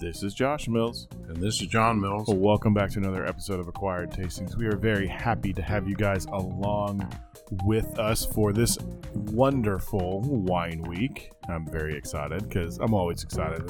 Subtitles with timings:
[0.00, 1.08] This is Josh Mills.
[1.26, 2.28] And this is John Mills.
[2.28, 4.54] Well, welcome back to another episode of Acquired Tastings.
[4.54, 7.10] We are very happy to have you guys along
[7.64, 8.78] with us for this
[9.14, 11.32] wonderful wine week.
[11.48, 13.68] I'm very excited because I'm always excited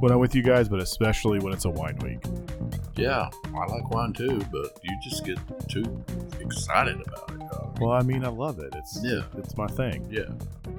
[0.00, 2.24] when I'm with you guys, but especially when it's a wine week.
[2.96, 5.38] Yeah, I like wine too, but you just get
[5.68, 6.04] too
[6.40, 7.47] excited about it.
[7.80, 8.74] Well, I mean, I love it.
[8.74, 9.22] It's Yeah.
[9.36, 10.06] it's my thing.
[10.10, 10.32] Yeah.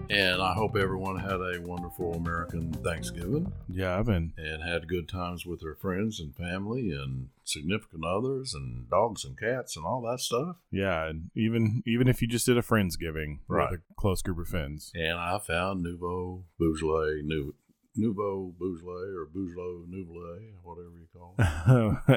[0.10, 4.34] And I hope everyone had a wonderful American Thanksgiving Yeah, I've been.
[4.38, 9.38] and had good times with their friends and family and significant others and dogs and
[9.38, 10.58] cats and all that stuff.
[10.72, 13.72] Yeah, and even even if you just did a friendsgiving Right.
[13.72, 14.92] with a close group of friends.
[14.96, 17.54] And I found Nouveau Beaujolais, Nouveau,
[17.96, 21.36] Nouveau Beaujolais or Beaujolais Nouveau, whatever you call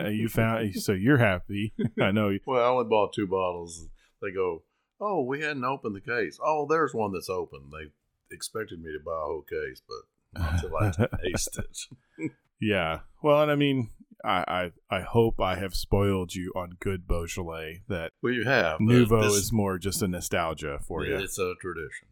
[0.01, 0.15] it.
[0.15, 1.73] you found so you're happy.
[2.01, 2.37] I know.
[2.47, 3.89] Well, I only bought two bottles.
[4.23, 4.63] They go,
[5.03, 6.39] oh, we hadn't opened the case.
[6.43, 7.71] Oh, there's one that's open.
[7.71, 7.91] They
[8.35, 10.91] expected me to buy a whole case, but until I
[11.23, 12.31] taste it.
[12.61, 13.01] Yeah.
[13.23, 13.91] Well, and I mean,
[14.25, 17.83] I, I I hope I have spoiled you on good Beaujolais.
[17.89, 18.79] That Well, you have.
[18.81, 21.17] Nouveau this- is more just a nostalgia for you.
[21.17, 22.09] It's a tradition.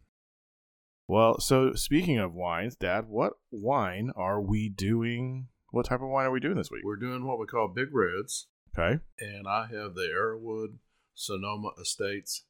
[1.07, 5.47] Well, so speaking of wines, Dad, what wine are we doing?
[5.71, 6.83] What type of wine are we doing this week?
[6.85, 8.99] We're doing what we call Big Reds, Okay.
[9.19, 10.77] and I have the Arrowwood
[11.13, 12.43] Sonoma Estates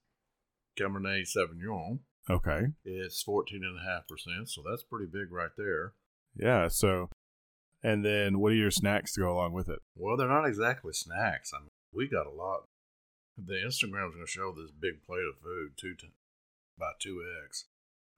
[0.78, 2.00] Cabernet Sauvignon.
[2.30, 2.68] Okay.
[2.86, 5.94] It's 14.5%, so that's pretty big right there.
[6.36, 6.68] Yeah.
[6.68, 7.10] So,
[7.84, 9.80] and then what are your snacks to go along with it?
[9.96, 11.52] Well, they're not exactly snacks.
[11.54, 12.66] I mean, we got a lot.
[13.38, 16.14] The Instagram's going to show this big plate of food, two t-
[16.78, 17.66] by two eggs.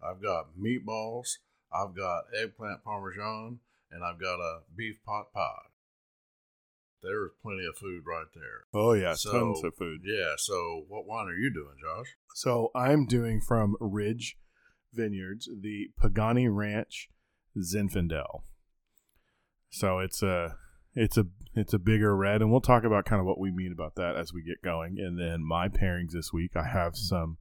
[0.04, 1.38] I've got meatballs,
[1.74, 3.60] I've got eggplant parmesan,
[3.92, 5.70] and I've got a beef pot pie.
[7.04, 8.66] There's plenty of food right there.
[8.74, 10.02] Oh yeah, So- tons of food.
[10.04, 10.34] Yeah.
[10.38, 12.16] So, what wine are you doing, Josh?
[12.36, 14.38] So I'm doing from Ridge
[14.94, 17.10] Vineyards the Pagani Ranch
[17.58, 18.44] Zinfandel.
[19.70, 20.56] So it's a
[20.96, 23.72] it's a it's a bigger red, and we'll talk about kind of what we mean
[23.72, 24.98] about that as we get going.
[25.00, 27.06] And then my pairings this week, I have mm-hmm.
[27.06, 27.38] some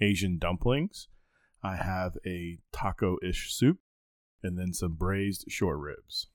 [0.00, 1.08] Asian dumplings,
[1.62, 3.78] I have a taco ish soup,
[4.42, 6.28] and then some braised short ribs.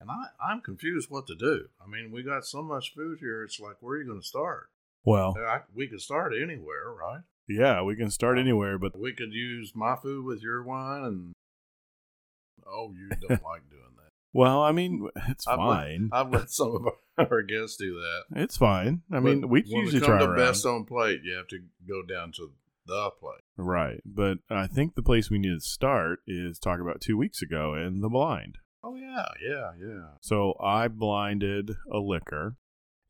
[0.00, 1.68] And I, I'm confused what to do.
[1.82, 3.42] I mean, we got so much food here.
[3.44, 4.68] It's like, where are you going to start?
[5.04, 7.20] Well, uh, I, we could start anywhere, right?
[7.48, 11.32] yeah, we can start anywhere, but We could use my food with your wine, and
[12.66, 14.10] oh, you don't like doing that.
[14.32, 16.10] well, I mean, it's I've let- fine.
[16.12, 16.86] I've let some
[17.18, 18.42] of our, guests do that.
[18.42, 19.02] It's fine.
[19.12, 22.02] I mean, But we when usually try to best on plate, you have to go
[22.02, 22.50] down to
[22.86, 23.42] the plate.
[23.56, 24.00] Right.
[24.04, 27.74] But I think the place we need to start is talk about two weeks ago
[27.74, 28.58] in the blind.
[28.86, 30.06] Oh yeah, yeah, yeah.
[30.20, 32.54] So I blinded a liquor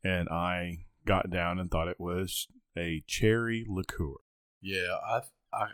[0.03, 4.15] and I got down and thought it was a cherry liqueur.
[4.59, 5.21] Yeah, I
[5.53, 5.67] I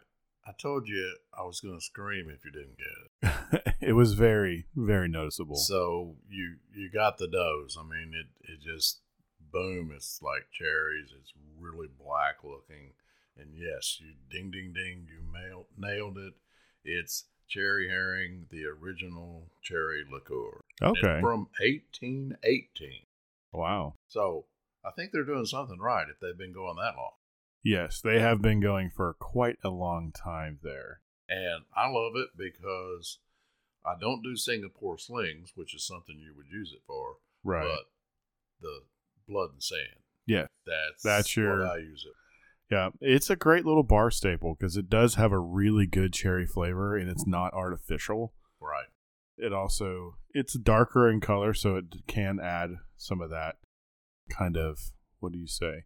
[0.46, 3.76] I told you I was going to scream if you didn't get it.
[3.82, 5.56] it was very, very noticeable.
[5.56, 7.78] So you you got the dose.
[7.80, 9.00] I mean, it it just
[9.54, 9.94] boom.
[9.96, 11.14] It's like cherries.
[11.18, 12.92] It's really black looking,
[13.38, 15.08] and yes, you ding ding ding.
[15.10, 16.34] You mail, nailed it.
[16.84, 20.62] It's cherry Heering, the original cherry liqueur.
[20.82, 21.00] Okay.
[21.16, 22.90] It's from 1818.
[23.52, 23.94] wow.
[24.08, 24.46] So
[24.86, 27.12] I think they're doing something right if they've been going that long.
[27.64, 31.00] Yes, they have been going for quite a long time there.
[31.30, 33.20] And I love it because
[33.86, 37.16] I don't do Singapore slings, which is something you would use it for.
[37.44, 37.66] Right.
[37.68, 37.86] But
[38.62, 38.82] the
[39.28, 40.04] blood and sand.
[40.26, 40.48] yeah.
[40.66, 42.14] That's That's your- what I use it.
[42.72, 42.90] Yeah.
[43.02, 46.96] It's a great little bar staple because it does have a really good cherry flavor
[46.98, 48.34] and it's not artificial.
[48.60, 48.88] Right.
[49.38, 53.56] it also it's darker in color so it can add some of that
[54.30, 54.80] kind of
[55.20, 55.84] what do you say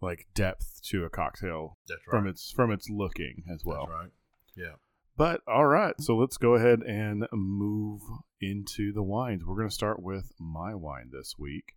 [0.00, 2.18] like depth to a cocktail That's right.
[2.18, 4.10] from its from its looking as well That's right.
[4.56, 4.74] Yeah.
[5.16, 8.02] but all right so let's go ahead and move
[8.40, 11.72] into the wines we're going to start with my wine this week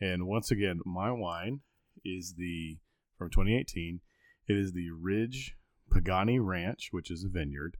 [0.00, 1.60] and once again my wine
[2.04, 2.78] is the
[3.24, 4.00] from 2018
[4.48, 5.56] it is the ridge
[5.90, 7.76] pagani ranch which is a vineyard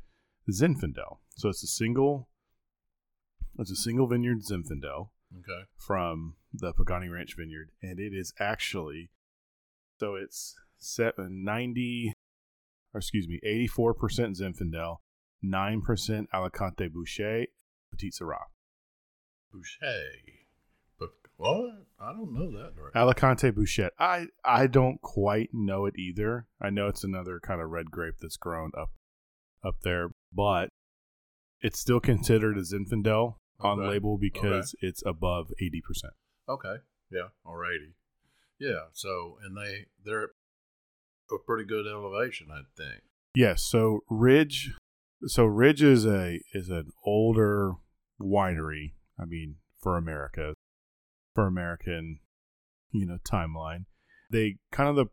[0.50, 2.28] zinfandel so it's a single
[3.58, 5.64] it's a single vineyard zinfandel Okay.
[5.76, 9.10] from the Pagani Ranch Vineyard, and it is actually
[9.98, 12.12] so it's set 90
[12.92, 14.98] or excuse me 84% Zinfandel,
[15.44, 17.46] 9% Alicante Bouschet,
[17.90, 18.44] Petite Sirah.
[19.52, 20.46] Bouschet.
[21.00, 21.83] But what?
[22.00, 22.72] I don't know that.
[22.76, 22.92] Right.
[22.94, 23.90] Alicante Bouschet.
[23.98, 26.46] I I don't quite know it either.
[26.60, 28.90] I know it's another kind of red grape that's grown up
[29.64, 30.68] up there, but
[31.60, 33.88] it's still considered a Zinfandel on Okay.
[33.88, 35.80] label because it's above 80%.
[36.48, 36.76] Okay.
[37.10, 37.28] Yeah.
[37.46, 37.94] 80.
[38.58, 38.86] Yeah.
[38.92, 40.30] So, and they, they're
[41.32, 43.02] a pretty good elevation, I think.
[43.34, 44.72] Yes, so Ridge
[45.26, 47.72] so Ridge is a is an older
[48.20, 48.92] winery.
[49.18, 50.52] I mean, for America,
[51.34, 52.20] for American,
[52.92, 53.84] you know, timeline.
[54.30, 55.06] They kind of the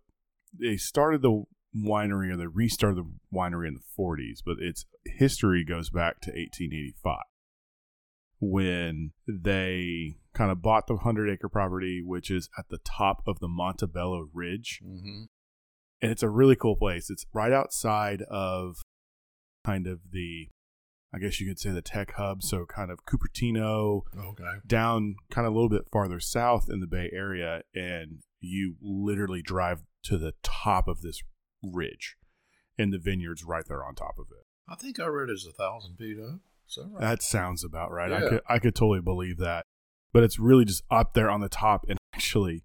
[0.58, 1.44] they started the
[1.76, 6.32] winery or they restarted the winery in the 40s, but its history goes back to
[6.32, 7.18] 1885
[8.40, 13.40] when they kind of bought the 100 acre property, which is at the top of
[13.40, 14.82] the Montebello Ridge.
[14.84, 15.24] Mm-hmm.
[16.02, 17.12] And it's a really cool place.
[17.12, 18.78] It's right outside of
[19.64, 20.50] kind of the,
[21.14, 22.42] I guess you could say the tech hub.
[22.42, 24.44] So kind of Cupertino, Okay.
[24.66, 29.42] down kind of a little bit farther south in the Bay Area, and you literally
[29.42, 31.22] drive to the top of this
[31.64, 32.16] ridge,
[32.78, 34.46] and the vineyard's right there on top of it.
[34.68, 36.40] I think I read it's a thousand feet up.
[36.76, 37.02] That right?
[37.02, 38.12] That sounds about right.
[38.14, 39.66] I could I could totally believe that,
[40.14, 42.64] but it's really just up there on the top, and actually,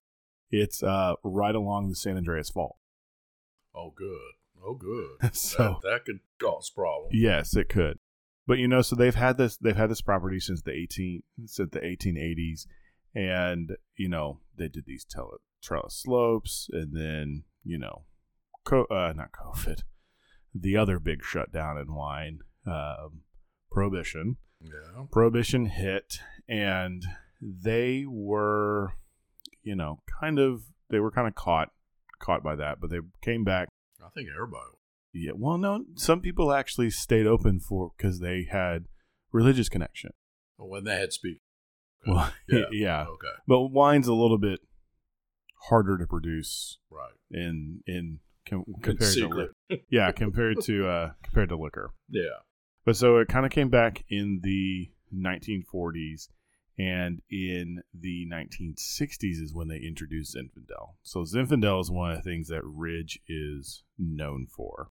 [0.50, 2.76] it's uh right along the San Andreas Fault.
[3.74, 4.32] oh, good.
[4.64, 5.34] Oh, good.
[5.34, 7.12] So- that, that could cause problems.
[7.12, 7.98] Yes, it could.
[8.46, 11.70] But you know, so they've had this they've had this property since the eighteen since
[11.70, 12.66] the eighteen eighties,
[13.14, 18.04] and you know they did these tele, trellis slopes, and then you know,
[18.64, 19.82] co- uh, not COVID,
[20.54, 23.22] the other big shutdown in wine, um,
[23.70, 24.36] prohibition.
[24.60, 25.04] Yeah.
[25.10, 27.04] Prohibition hit, and
[27.42, 28.92] they were,
[29.62, 31.70] you know, kind of they were kind of caught
[32.20, 33.68] caught by that, but they came back
[34.00, 34.70] I think everybody.
[35.16, 38.86] Yeah, well, no, some people actually stayed open for because they had
[39.32, 40.10] religious connection.
[40.58, 41.40] Well, when they had speak.
[42.06, 42.64] Well, yeah.
[42.70, 43.26] yeah, Okay.
[43.48, 44.60] but wine's a little bit
[45.68, 47.12] harder to produce Right.
[47.30, 51.90] in in com- compared to li- yeah compared to uh compared to liquor.
[52.08, 52.42] Yeah.
[52.84, 56.28] But so it kind of came back in the 1940s,
[56.78, 60.94] and in the 1960s is when they introduced Zinfandel.
[61.02, 64.90] So Zinfandel is one of the things that Ridge is known for.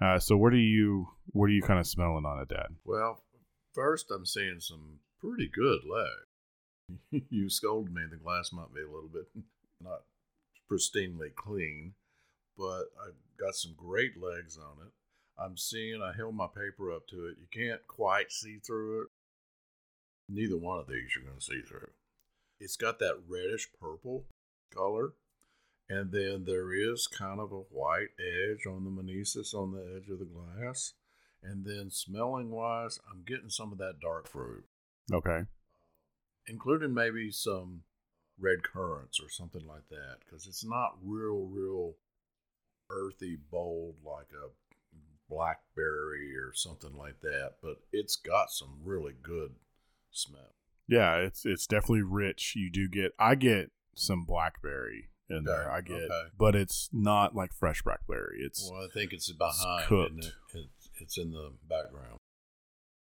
[0.00, 2.76] Uh, so what are you what are you kind of smelling on it, Dad?
[2.84, 3.22] Well,
[3.72, 7.22] first I'm seeing some pretty good leg.
[7.30, 8.02] you scolded me.
[8.10, 9.26] The glass might be a little bit
[9.80, 10.02] not
[10.70, 11.94] pristinely clean,
[12.56, 14.92] but I've got some great legs on it.
[15.38, 16.02] I'm seeing.
[16.02, 17.36] I held my paper up to it.
[17.40, 19.08] You can't quite see through it.
[20.28, 21.90] Neither one of these you're going to see through.
[22.60, 24.26] It's got that reddish purple
[24.74, 25.14] color,
[25.92, 30.08] and then there is kind of a white edge on the meniscus on the edge
[30.08, 30.94] of the glass.
[31.42, 34.64] And then smelling wise, I'm getting some of that dark fruit,
[35.12, 35.38] Okay.
[35.38, 35.48] Um,
[36.46, 37.82] including maybe some
[38.38, 41.96] red currants or something like that, because it's not real, real
[42.88, 44.48] earthy, bold like a
[45.28, 49.52] blackberry or something like that, but it's got some really good
[50.10, 50.54] smell.
[50.88, 52.54] Yeah, it's it's definitely rich.
[52.56, 55.70] You do get I get some blackberry in there.
[55.70, 56.28] I get, okay.
[56.38, 58.40] but it's not like fresh blackberry.
[58.44, 60.24] It's Well, I think it's behind, cooked.
[60.24, 62.18] it, it's, it's in the background.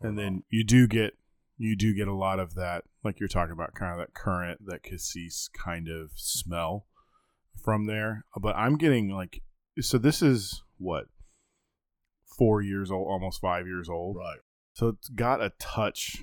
[0.01, 1.17] and then you do get
[1.57, 4.67] you do get a lot of that like you're talking about kind of that currant
[4.67, 6.87] that cassis kind of smell
[7.63, 9.43] from there uh, but i'm getting like
[9.81, 11.07] so this is what
[12.37, 14.39] four years old almost five years old right,
[14.75, 16.19] so it's got a touch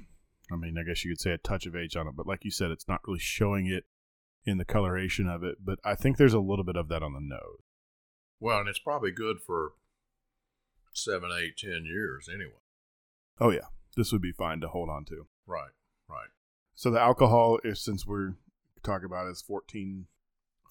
[0.52, 2.44] i mean i guess you could say a touch of age on it but like
[2.44, 3.86] you said it's not really showing it
[4.46, 7.14] in the coloration of it but i think there's a little bit of that on
[7.14, 7.60] the nose
[8.40, 9.74] well, and it's probably good for
[10.94, 12.60] seven, eight, ten years anyway.
[13.40, 15.72] oh yeah this would be fine to hold on to Right,
[16.10, 16.30] right.
[16.76, 18.36] So the alcohol is since we're
[18.84, 20.06] talking about is 14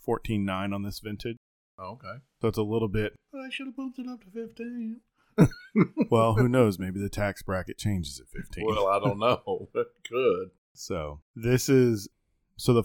[0.07, 1.37] 14.9 on this vintage.
[1.79, 2.23] Oh, okay.
[2.41, 5.01] So it's a little bit I should have bumped it up to fifteen.
[6.11, 8.67] well, who knows, maybe the tax bracket changes at 15.
[8.67, 9.69] Well, I don't know.
[9.75, 10.51] It could.
[10.75, 12.09] so this is
[12.57, 12.85] so the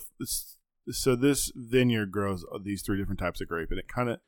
[0.89, 4.19] so this vineyard grows these three different types of grape and it kind of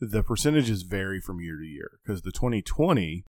[0.00, 3.24] the percentages vary from year to year because the 2020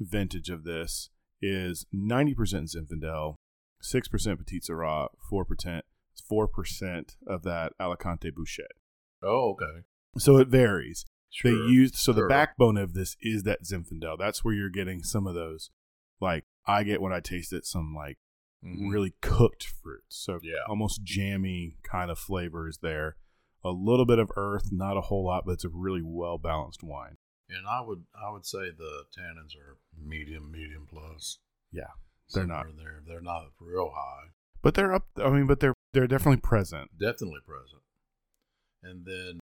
[0.00, 1.10] vintage of this
[1.40, 3.36] is 90% Zinfandel,
[3.82, 5.82] 6% Petite Sirah, 4%
[6.30, 8.66] 4% of that Alicante Bouschet.
[9.22, 9.84] Oh, okay.
[10.18, 11.06] So it varies.
[11.30, 11.52] Sure.
[11.52, 14.18] They used so the backbone of this is that Zinfandel.
[14.18, 15.70] That's where you're getting some of those.
[16.20, 18.18] Like I get when I taste it, some like
[18.64, 18.90] Mhm.
[18.90, 20.16] really cooked fruits.
[20.16, 20.64] So Yeah.
[20.68, 23.16] almost jammy kind of flavors there.
[23.64, 26.82] A little bit of earth, not a whole lot, but it's a really well balanced
[26.82, 27.16] wine.
[27.48, 31.38] And I would I would say the tannins are medium, medium plus.
[31.72, 31.92] Yeah,
[32.34, 32.66] they're not.
[32.76, 34.30] There, they're not real high.
[34.62, 35.08] But they're up.
[35.16, 36.90] I mean, but they're they're definitely present.
[36.98, 37.82] Definitely present.
[38.82, 39.40] And then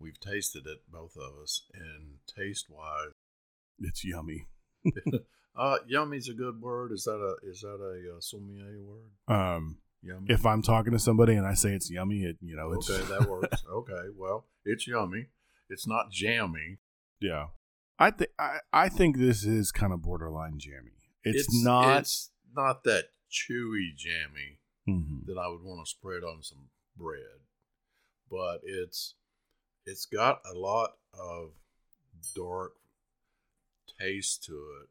[0.00, 3.12] we've tasted it, both of us, and taste wise,
[3.78, 4.48] It's yummy.
[5.56, 6.92] uh, yummy's a good word.
[6.92, 9.34] Is that a is that a uh, sommelier word?
[9.34, 10.26] Um, Yummy.
[10.32, 13.04] if I'm talking to somebody and I say it's yummy, it you know it's okay,
[13.08, 13.62] that works.
[13.70, 15.26] okay, well, it's yummy.
[15.68, 16.78] It's not jammy.
[17.20, 17.46] yeah.
[17.98, 20.92] I think I I think this is kind of borderline jammy.
[21.24, 22.00] It's, not.
[22.00, 25.26] It's not that chewy jammy Mm-hmm.
[25.26, 27.40] that I would want to spread on some bread.
[28.30, 29.14] But it's
[29.84, 31.50] it's got a lot of
[32.36, 32.74] dark
[34.00, 34.88] taste to it,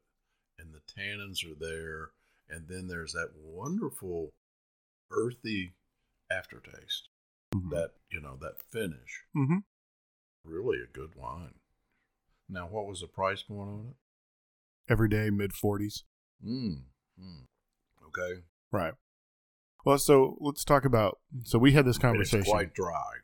[0.59, 2.09] and the tannins are there,
[2.49, 4.33] and then there's that wonderful
[5.11, 5.73] earthy
[6.31, 7.09] aftertaste.
[7.53, 7.69] Mm-hmm.
[7.69, 9.23] That you know that finish.
[9.35, 9.59] mm-hmm.
[10.43, 11.55] Really a good wine.
[12.49, 14.91] Now, what was the price point on it?
[14.91, 16.03] Every day, mid 40s.
[16.45, 16.83] Mm.
[17.19, 17.45] mm.
[18.07, 18.41] Okay.
[18.71, 18.93] Right.
[19.85, 21.19] Well, so let's talk about.
[21.45, 22.39] So we had this conversation.
[22.41, 23.19] It's quite dry.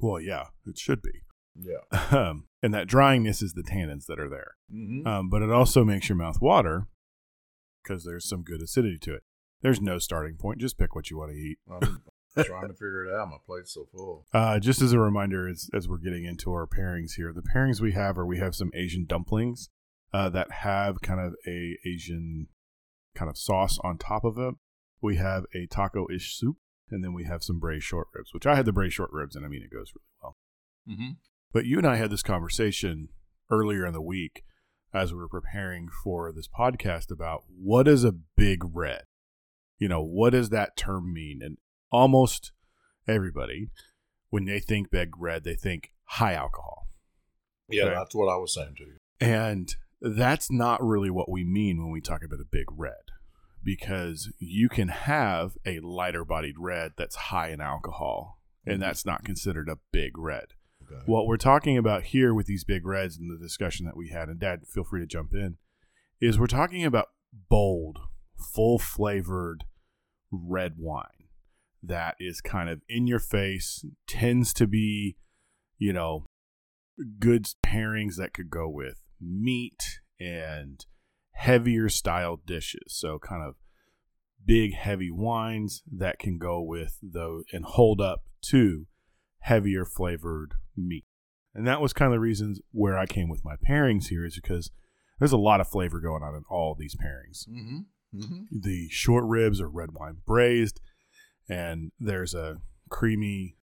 [0.00, 1.22] well, yeah, it should be.
[1.54, 2.08] Yeah.
[2.16, 4.56] Um, and that dryingness is the tannins that are there.
[4.74, 5.06] Mm-hmm.
[5.06, 6.88] Um, but it also makes your mouth water
[7.80, 9.22] because there's some good acidity to it.
[9.62, 10.58] There's no starting point.
[10.58, 11.58] Just pick what you want to eat.
[11.70, 11.80] I'm
[12.44, 13.28] trying to figure it out.
[13.28, 14.26] My plate's so full.
[14.34, 17.80] Uh, just as a reminder, as, as we're getting into our pairings here, the pairings
[17.80, 19.70] we have are we have some Asian dumplings
[20.12, 22.48] uh, that have kind of a Asian
[23.14, 24.54] kind of sauce on top of it.
[25.00, 26.56] We have a taco-ish soup,
[26.90, 29.36] and then we have some braised short ribs, which I had the braised short ribs,
[29.36, 30.36] and I mean it goes really well.
[30.88, 31.12] Mm-hmm.
[31.52, 33.08] But you and I had this conversation
[33.50, 34.42] earlier in the week
[34.92, 39.02] as we were preparing for this podcast about what is a big red?
[39.78, 41.40] You know, what does that term mean?
[41.42, 41.58] And
[41.90, 42.52] almost
[43.06, 43.68] everybody,
[44.30, 46.88] when they think big red, they think high alcohol.
[47.68, 47.94] Yeah, Okay.
[47.94, 48.96] that's what I was saying to you.
[49.20, 52.94] And that's not really what we mean when we talk about a big red,
[53.62, 58.80] because you can have a lighter bodied red that's high in alcohol, and Mhm.
[58.80, 60.54] that's not considered a big red.
[60.90, 61.02] Okay.
[61.06, 64.28] What we're talking about here with these big reds and the discussion that we had,
[64.28, 65.56] and Dad, feel free to jump in,
[66.20, 67.08] is we're talking about
[67.48, 67.98] bold,
[68.54, 69.64] full flavored
[70.30, 71.28] red wine
[71.82, 75.16] that is kind of in your face, tends to be,
[75.78, 76.26] you know,
[77.18, 80.86] good pairings that could go with meat and
[81.32, 82.82] heavier style dishes.
[82.88, 83.54] So, kind of
[84.44, 88.86] big, heavy wines that can go with those and hold up to
[89.46, 91.04] heavier flavored meat.
[91.54, 94.34] And that was kind of the reasons where I came with my pairings here is
[94.34, 94.70] because
[95.18, 97.48] there's a lot of flavor going on in all these pairings.
[97.48, 97.78] mm-hmm.
[98.14, 98.60] Mm-hmm.
[98.60, 100.80] The short ribs are red wine braised,
[101.48, 103.56] and there's a creamy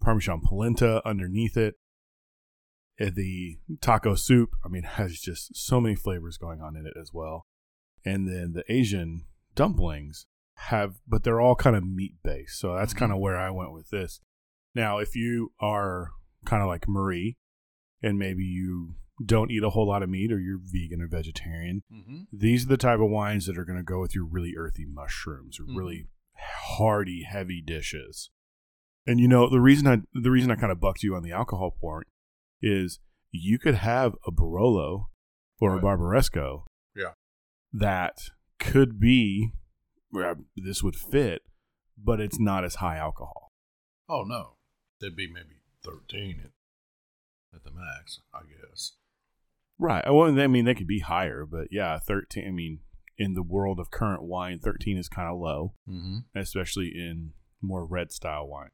[0.00, 1.74] Parmesan polenta underneath it.
[2.98, 7.10] The taco soup, I mean, has just so many flavors going on in it as
[7.12, 7.46] well.
[8.04, 12.58] And then the Asian dumplings have, but they're all kind of meat based.
[12.58, 12.98] So that's Mhm.
[12.98, 14.20] kind of where I went with this.
[14.76, 16.10] Now, if you are
[16.44, 17.38] kind of like Marie,
[18.02, 21.82] and maybe you don't eat a whole lot of meat or you're vegan or vegetarian,
[21.90, 22.24] Mm-hmm.
[22.30, 24.84] these are the type of wines that are going to go with your really earthy
[24.86, 25.76] mushrooms or Mhm.
[25.78, 28.30] really hearty, heavy dishes.
[29.06, 31.32] And you know the reason I the reason I kind of bucked you on the
[31.32, 32.06] alcohol point
[32.60, 35.06] is you could have a Barolo
[35.58, 35.84] or a Right.
[35.84, 37.14] Barbaresco, Yeah.
[37.72, 38.18] that
[38.58, 39.52] could be
[40.10, 41.40] where this would fit,
[41.96, 43.50] but it's not as high alcohol.
[44.08, 44.55] Oh no,
[45.00, 46.50] there'd be maybe thirteen at,
[47.56, 48.92] at the max, I guess.
[49.78, 50.04] Right.
[50.06, 52.46] Well, I mean they could be higher, but yeah, thirteen.
[52.48, 52.80] I mean,
[53.18, 55.74] in the world of current wine, thirteen is kind of low.
[55.88, 56.38] Mm-hmm.
[56.38, 58.70] especially in more red style wine.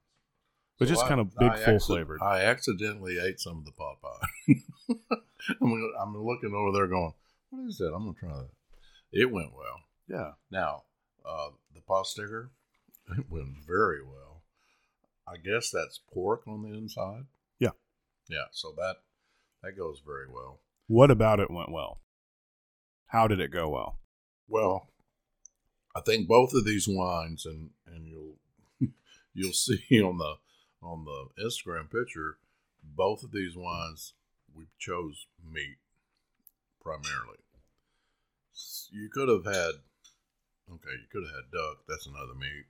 [0.78, 2.20] But So just I- kind of big, I full acci- flavored.
[2.22, 4.54] I accidentally ate some of the pot pie.
[5.60, 7.12] I'm, I'm looking over there going,
[7.50, 7.92] what is that?
[7.94, 8.48] I'm going to try that.
[9.12, 9.80] It went well.
[10.08, 10.32] yeah.
[10.50, 10.82] Now,
[11.28, 12.50] uh, the pot sticker,
[13.18, 14.31] it went very well.
[15.26, 17.24] I guess that's pork on the inside.
[17.58, 17.70] Yeah.
[18.28, 18.96] Yeah, so that
[19.62, 20.60] that goes very well.
[20.86, 22.00] What about it went well?
[23.06, 23.98] How did it go well?
[24.48, 24.88] Well,
[25.94, 28.38] I think both of these wines, and and you'll
[29.34, 30.34] you'll see on the
[30.82, 32.38] on the Instagram picture,
[32.82, 34.14] both of these wines
[34.54, 35.78] we chose meat
[36.80, 37.38] primarily.
[38.90, 39.80] You could have had,
[40.68, 41.78] okay, you could have had duck.
[41.88, 42.66] That's another meat.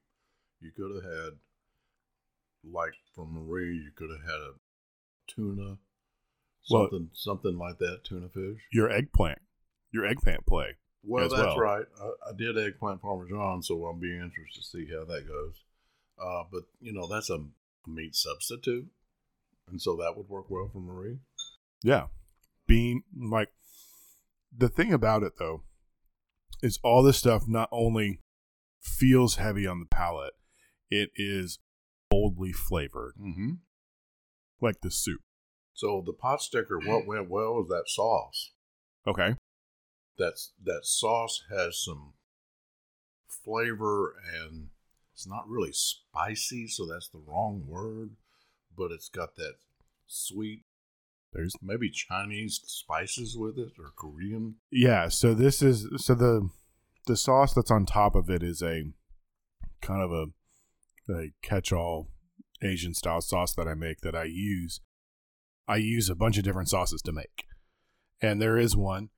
[0.60, 1.32] You could have had,
[2.64, 4.52] like for Marie, you could have had a
[5.28, 5.78] tuna,
[6.70, 8.60] Well- something something like that, tuna fish.
[8.72, 9.40] Your eggplant,
[9.92, 10.76] your eggplant play.
[11.04, 11.58] Well, that's well.
[11.58, 11.84] right.
[12.00, 15.54] I, I did eggplant parmesan, so I'll be interested to see how that goes.
[16.22, 18.86] Uh, but you know, that's a, a meat substitute,
[19.68, 21.18] and so that would work well for Marie.
[21.82, 22.06] Yeah.
[22.68, 23.48] Being like
[24.56, 25.62] the thing about it though
[26.62, 28.20] is all this stuff not only
[28.80, 30.34] feels heavy on the palate,
[30.90, 31.58] it is
[32.12, 33.52] boldly flavored, Mm-hmm.
[34.60, 35.20] like the soup.
[35.74, 38.50] So the pot sticker, what went well was that sauce.
[39.06, 39.34] Okay.
[40.18, 42.12] That's that sauce has some
[43.26, 44.68] flavor, and
[45.14, 48.10] it's not really spicy, so that's the wrong word.
[48.76, 49.54] But it's got that
[50.06, 50.64] sweet,
[51.32, 54.56] There's maybe Chinese spices with it or Korean.
[54.70, 56.48] Yeah, so this is so the
[57.06, 58.84] the sauce that's on top of it is a
[59.80, 60.26] kind of a,
[61.08, 62.08] a catch-all
[62.62, 64.80] Asian style sauce that I make that I use.
[65.68, 67.44] I use a bunch of different sauces to make,
[68.20, 69.10] and there is one.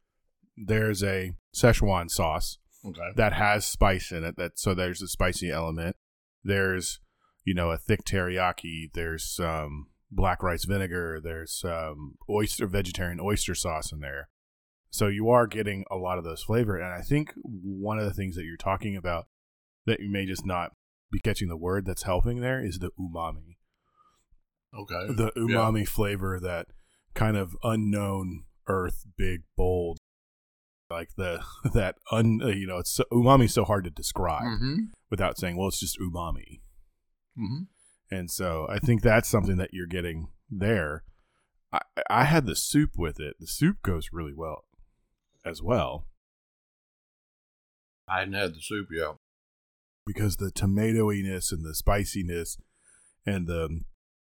[0.57, 3.13] There's a Szechuan sauce Okay.
[3.17, 4.37] that has spice in it.
[4.37, 5.97] That so there's a spicy element.
[6.43, 7.01] There's
[7.45, 8.93] you know a thick teriyaki.
[8.93, 11.21] There's some black rice vinegar.
[11.23, 14.29] There's um, oyster vegetarian oyster sauce in there.
[14.91, 16.77] So you are getting a lot of those flavor.
[16.77, 19.27] And I think one of the things that you're talking about
[19.87, 20.71] that you may just not
[21.15, 23.57] be catching the word that's helping there is the umami.
[24.77, 25.07] Okay.
[25.15, 26.67] The umami flavor that
[27.15, 29.99] kind of unknown earth big bold
[30.91, 31.43] like the
[31.75, 34.77] that un uh, you know it's so, umami so hard to describe Mm-hmm.
[35.11, 36.61] without saying well it's just umami
[37.39, 37.65] Mm-hmm.
[38.15, 41.03] and so I think that's something that you're getting there.
[41.73, 43.35] I, I had the soup with it.
[43.41, 44.65] The soup goes really well
[45.45, 46.07] as well
[48.09, 49.15] I hadn't had the soup yet.
[50.07, 52.59] Because the tomatoiness and the spiciness
[53.27, 53.81] and the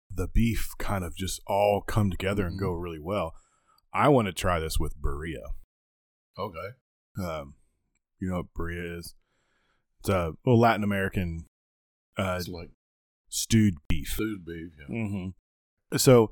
[0.10, 3.34] the beef kind of just all come together and go really well.
[3.94, 5.54] I want to try this with burrito.
[6.40, 6.70] Okay.
[7.22, 7.56] Um,
[8.20, 9.16] you know what burrito is?
[10.00, 11.46] It's a well, Latin American
[12.18, 12.70] uh, It's like
[13.30, 14.10] stewed beef.
[14.10, 14.72] stewed beef.
[14.80, 14.96] Yeah.
[14.96, 15.98] Mm-hmm.
[15.98, 16.32] So,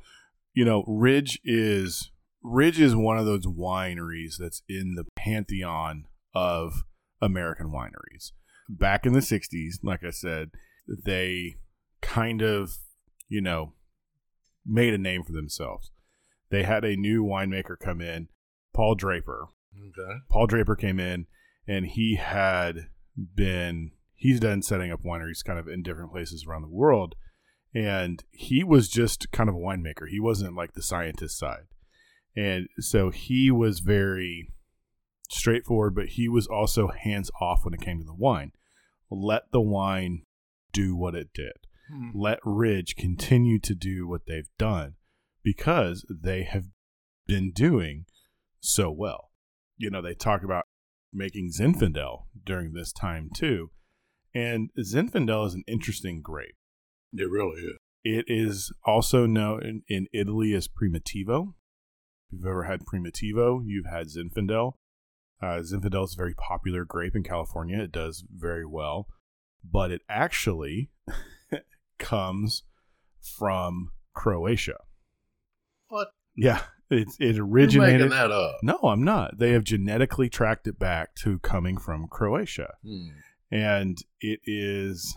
[0.53, 2.11] you know, Ridge is
[2.43, 6.83] Ridge is one of those wineries that's in the pantheon of
[7.21, 8.31] American wineries.
[8.67, 10.51] Back in the '60s, like I said,
[10.87, 11.55] they
[12.01, 12.77] kind of,
[13.27, 13.73] you know,
[14.65, 15.91] made a name for themselves.
[16.49, 18.29] They had a new winemaker come in,
[18.73, 19.47] Paul Draper.
[19.77, 20.19] Okay.
[20.29, 21.27] Paul Draper came in
[21.67, 22.87] and he had
[23.35, 27.15] been he's done setting up wineries kind of in different places around the world
[27.75, 30.07] and he was just kind of a winemaker.
[30.09, 31.65] He wasn't like the scientist side.
[32.35, 34.53] And so he was very
[35.29, 38.51] straightforward, but he was also hands off when it came to the wine.
[39.09, 40.23] Let the wine
[40.73, 41.53] do what it did.
[41.91, 42.09] Hmm.
[42.13, 44.95] Let Ridge continue to do what they've done
[45.43, 46.65] because they have
[47.27, 48.05] been doing
[48.59, 49.31] so well.
[49.77, 50.65] You know, they talk about
[51.13, 53.71] making Zinfandel during this time too.
[54.33, 56.55] And Zinfandel is an interesting grape.
[57.13, 57.77] It really is.
[58.03, 61.53] It is also known in, in Italy as Primitivo.
[62.27, 64.73] If you've ever had Primitivo, you've had Zinfandel.
[65.41, 67.79] Uh, Zinfandel is a very popular grape in California.
[67.81, 69.07] It does very well,
[69.63, 70.91] but it actually
[71.99, 72.63] comes
[73.37, 74.77] from Croatia.
[75.89, 76.09] What?
[76.35, 78.11] Yeah, it it You're originated.
[78.11, 78.57] that up.
[78.63, 79.37] No, I'm not.
[79.37, 83.07] They have genetically tracked it back to coming from Croatia Hmm.
[83.51, 85.15] and it is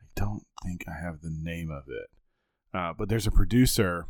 [0.00, 2.08] i don't think i have the name of it
[2.78, 4.06] uh, but there's a producer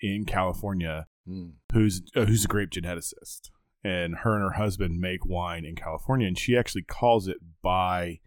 [0.00, 1.50] in california Hmm.
[1.72, 3.50] who's uh, who's a grape geneticist
[3.84, 8.18] and her and her husband make wine in california and she actually calls it by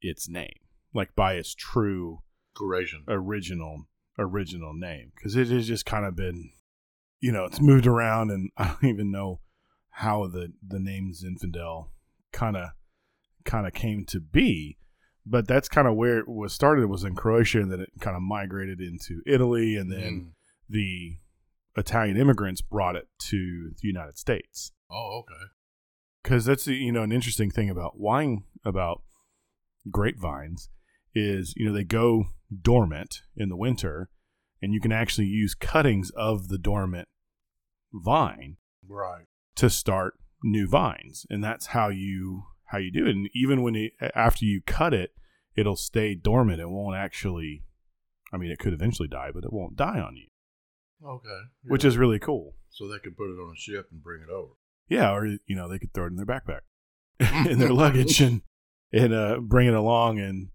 [0.00, 0.58] its name
[0.94, 2.18] like by its true
[2.54, 3.04] Croatian.
[3.08, 3.86] original
[4.18, 6.50] original name because it has just kind of been
[7.20, 9.40] you know it's moved around and i don't even know
[9.90, 11.88] how the the name zinfandel
[12.32, 12.68] kind of
[13.44, 14.76] kind of came to be
[15.24, 18.16] but that's kind of where it was started was in croatia and then it kind
[18.16, 20.28] of migrated into italy and then Hmm.
[20.68, 21.16] the
[21.76, 25.50] italian immigrants brought it to the united states Oh, okay.
[26.22, 29.02] because that's you know an interesting thing about wine about
[29.90, 30.68] grapevines
[31.14, 32.26] is you know they go
[32.62, 34.08] dormant in the winter
[34.62, 37.08] and you can actually use cuttings of the dormant
[37.92, 38.56] vine
[38.88, 39.24] Right.
[39.56, 43.74] to start new vines and that's how you how you do it and even when
[43.74, 45.10] it, after you cut it
[45.56, 47.64] it'll stay dormant it won't actually
[48.32, 50.26] i mean it could eventually die but it won't die on you
[51.04, 51.40] Okay.
[51.64, 54.30] which is really cool so they could put it on a ship and bring it
[54.30, 54.52] over.
[54.88, 56.60] Yeah, or you know, they could throw it in their backpack,
[57.50, 58.42] in their luggage, and
[58.92, 60.18] and uh, bring it along.
[60.18, 60.48] And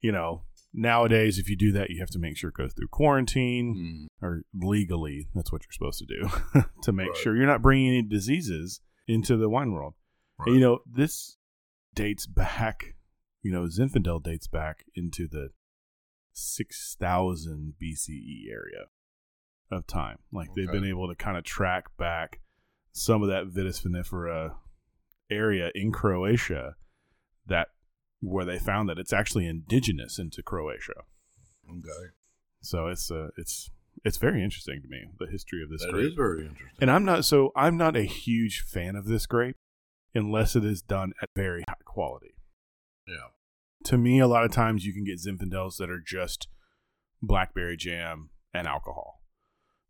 [0.00, 2.88] you know, nowadays, if you do that, you have to make sure it goes through
[2.88, 4.24] quarantine Hmm.
[4.26, 5.28] or legally.
[5.34, 7.16] That's what you're supposed to do to make Right.
[7.16, 9.94] sure you're not bringing any diseases into the wine world.
[10.38, 10.46] Right.
[10.48, 11.36] And you know, this
[11.94, 12.94] dates back.
[13.42, 15.50] You know, Zinfandel dates back into the
[16.32, 18.86] six thousand BCE area
[19.70, 20.18] of time.
[20.32, 22.40] Like they've been able to kind of track back
[22.98, 24.54] some of that Vitis vinifera
[25.30, 26.76] area in Croatia
[27.46, 27.68] that
[28.22, 31.02] where they found that it's actually indigenous into Croatia.
[31.70, 32.06] Okay.
[32.62, 33.70] So it's uh, it's
[34.04, 36.06] it's very interesting to me the history of this That grape.
[36.06, 36.78] is very interesting.
[36.80, 39.56] And I'm not so I'm not a huge fan of this grape
[40.14, 42.34] unless it is done at very high quality.
[43.06, 43.28] yeah.
[43.84, 46.48] To me, a lot of times you can get Zinfandels that are just
[47.22, 49.22] blackberry jam and alcohol.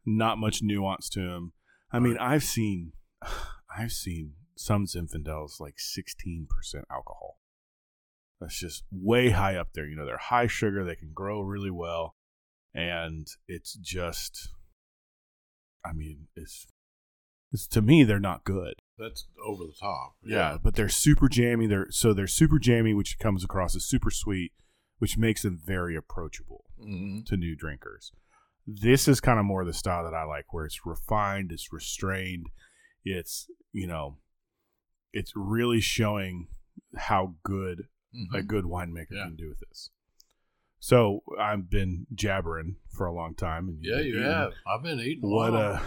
[0.04, 1.52] Not much nuance to them.
[1.96, 2.92] I mean, I've seen
[3.78, 6.46] I've seen some Zinfandels like 16%
[6.90, 7.38] alcohol.
[8.40, 9.86] That's just way high up there.
[9.86, 12.14] You know, they're high sugar, they can grow really well,
[12.74, 14.50] and it's just
[15.84, 16.66] I mean, it's
[17.52, 18.74] it's to me they're not good.
[18.98, 20.16] That's over the top.
[20.24, 21.66] Yeah, but they're super jammy.
[21.66, 24.52] They're so they're super jammy, which comes across as super sweet,
[24.98, 28.12] which makes them very approachable hmm to new drinkers.
[28.66, 32.46] This is kind of more the style that I like, where it's refined, it's restrained,
[33.04, 34.18] it's you know,
[35.12, 36.48] it's really showing
[36.96, 37.84] how good
[38.34, 39.14] a good winemaker Mm-hmm.
[39.16, 39.24] Yeah.
[39.24, 39.90] can do with this.
[40.78, 44.52] So I've been jabbering for a long time, and Yeah, you have.
[44.66, 45.30] I've been eating.
[45.30, 45.78] What uh?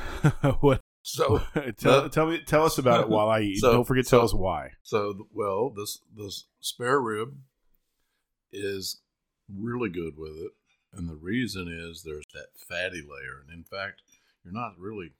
[0.43, 0.81] uh, what?
[1.01, 1.41] So
[1.77, 3.57] tell, the- tell me, tell us about it while I eat.
[3.59, 4.69] So- Don't forget to tell us why.
[4.83, 7.29] So, well, this this spare rib
[8.51, 9.01] is
[9.53, 10.51] really good with it,
[10.93, 14.01] and the reason is there's that fatty layer, and in fact,
[14.43, 15.11] you're not really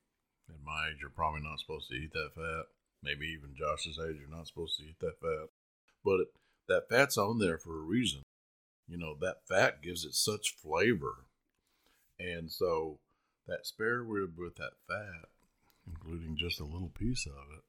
[0.50, 0.98] at my age.
[1.02, 2.66] You're probably not supposed to eat that fat.
[3.04, 5.50] Maybe even Josh's age, you're not supposed to eat that fat,
[6.04, 6.34] but it,
[6.68, 8.22] that fat's on there for a reason.
[8.88, 11.26] You know, that fat gives it such flavor,
[12.20, 13.00] and so
[13.48, 15.30] that spare rib with that fat,
[15.88, 17.64] including just a little piece of it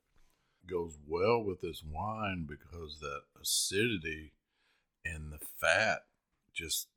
[0.66, 4.32] goes well with this wine because that acidity
[5.04, 6.04] and the fat
[6.52, 6.88] just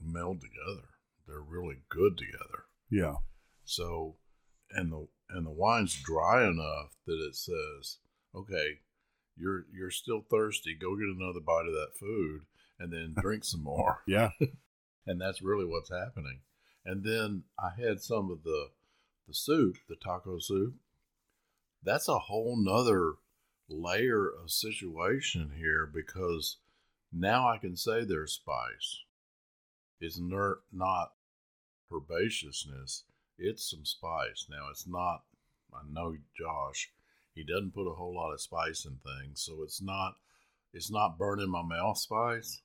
[0.00, 0.88] meld together.
[1.26, 2.64] They're really good together.
[2.90, 3.16] Yeah,
[3.64, 4.16] So,
[4.70, 7.98] and the and the wine's dry enough that it says,
[8.34, 8.80] "Okay,
[9.36, 10.74] you're you're still thirsty.
[10.74, 12.42] Go get another bite of that food,
[12.78, 14.30] and then drink some more." yeah,
[15.06, 16.40] and that's really what's happening.
[16.84, 18.70] And then I had some of the
[19.26, 20.74] the soup, the taco soup.
[21.82, 23.14] That's a whole nother
[23.68, 26.58] layer of situation here because
[27.12, 28.98] now I can say there's spice.
[30.02, 31.12] It's ner- not
[31.90, 33.04] herbaceousness.
[33.38, 34.46] It's some spice.
[34.50, 35.22] Now it's not.
[35.72, 36.90] I know Josh.
[37.34, 40.14] He doesn't put a whole lot of spice in things, so it's not.
[40.74, 42.62] It's not burning my mouth spice,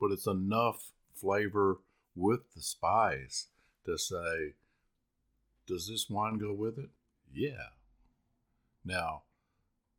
[0.00, 1.78] but it's enough flavor
[2.14, 3.48] with the spice
[3.84, 4.54] to say,
[5.66, 6.88] does this wine go with it?
[7.32, 7.70] Yeah.
[8.84, 9.22] Now,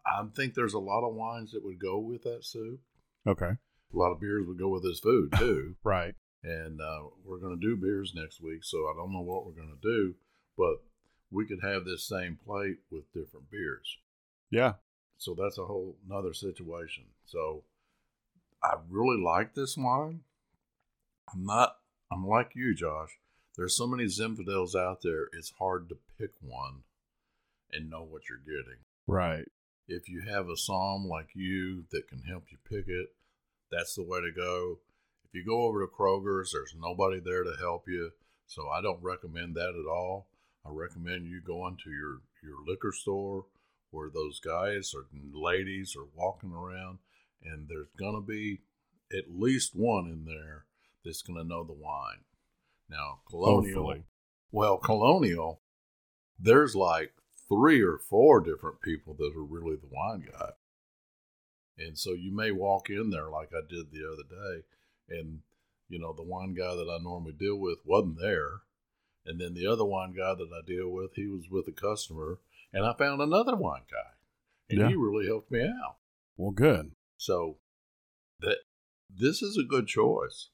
[0.06, 2.80] I think there's a lot of wines that would go with that soup.
[3.28, 3.52] okay,
[3.93, 5.75] A lot of beers would go with this food too.
[5.84, 6.15] right.
[6.43, 9.52] And uh, we're going to do beers next week, so I don't know what we're
[9.52, 10.15] going to do,
[10.58, 10.82] but
[11.32, 13.97] we could have this same plate with different beers.
[14.49, 14.73] Yeah,
[15.17, 17.04] So that's a whole nother situation.
[17.25, 17.63] So
[18.63, 20.21] I really like this wine.
[21.32, 21.75] I'm not,
[22.12, 23.19] I'm like you, Josh.
[23.56, 26.84] There's so many Zinfandels out there, it's hard to pick one
[27.71, 28.80] and know what you're getting.
[29.08, 29.45] right.
[29.91, 33.08] If you have a somm like you that can help you pick it,
[33.71, 34.78] that's the way to go.
[35.32, 38.12] If you go over to Kroger's, there's nobody there to help you.
[38.48, 40.28] So I don't recommend that at all.
[40.65, 43.46] I recommend you going to your, your liquor store
[43.92, 47.00] where those guys or ladies are walking around
[47.44, 48.62] and there's going to be
[49.12, 50.65] at least one in there
[51.06, 52.24] that's going to know the wine.
[52.89, 54.04] Now, Colonial, Hopefully.
[54.52, 55.62] well, Colonial,
[56.39, 57.13] there's like
[57.48, 60.50] three or four different people that are really the wine guy.
[61.78, 64.65] And so you may walk in there like I did the other day,
[65.10, 65.39] and
[65.89, 68.62] you know, the wine guy that I normally deal with wasn't there.
[69.26, 72.38] And then the other wine guy that I deal with, he was with a customer,
[72.72, 74.12] and I found another wine guy.
[74.69, 74.88] And Yeah.
[74.89, 75.98] he really helped me out.
[76.38, 76.91] Well, good.
[77.17, 77.58] So
[78.39, 78.60] that
[79.10, 80.50] this is a good choice.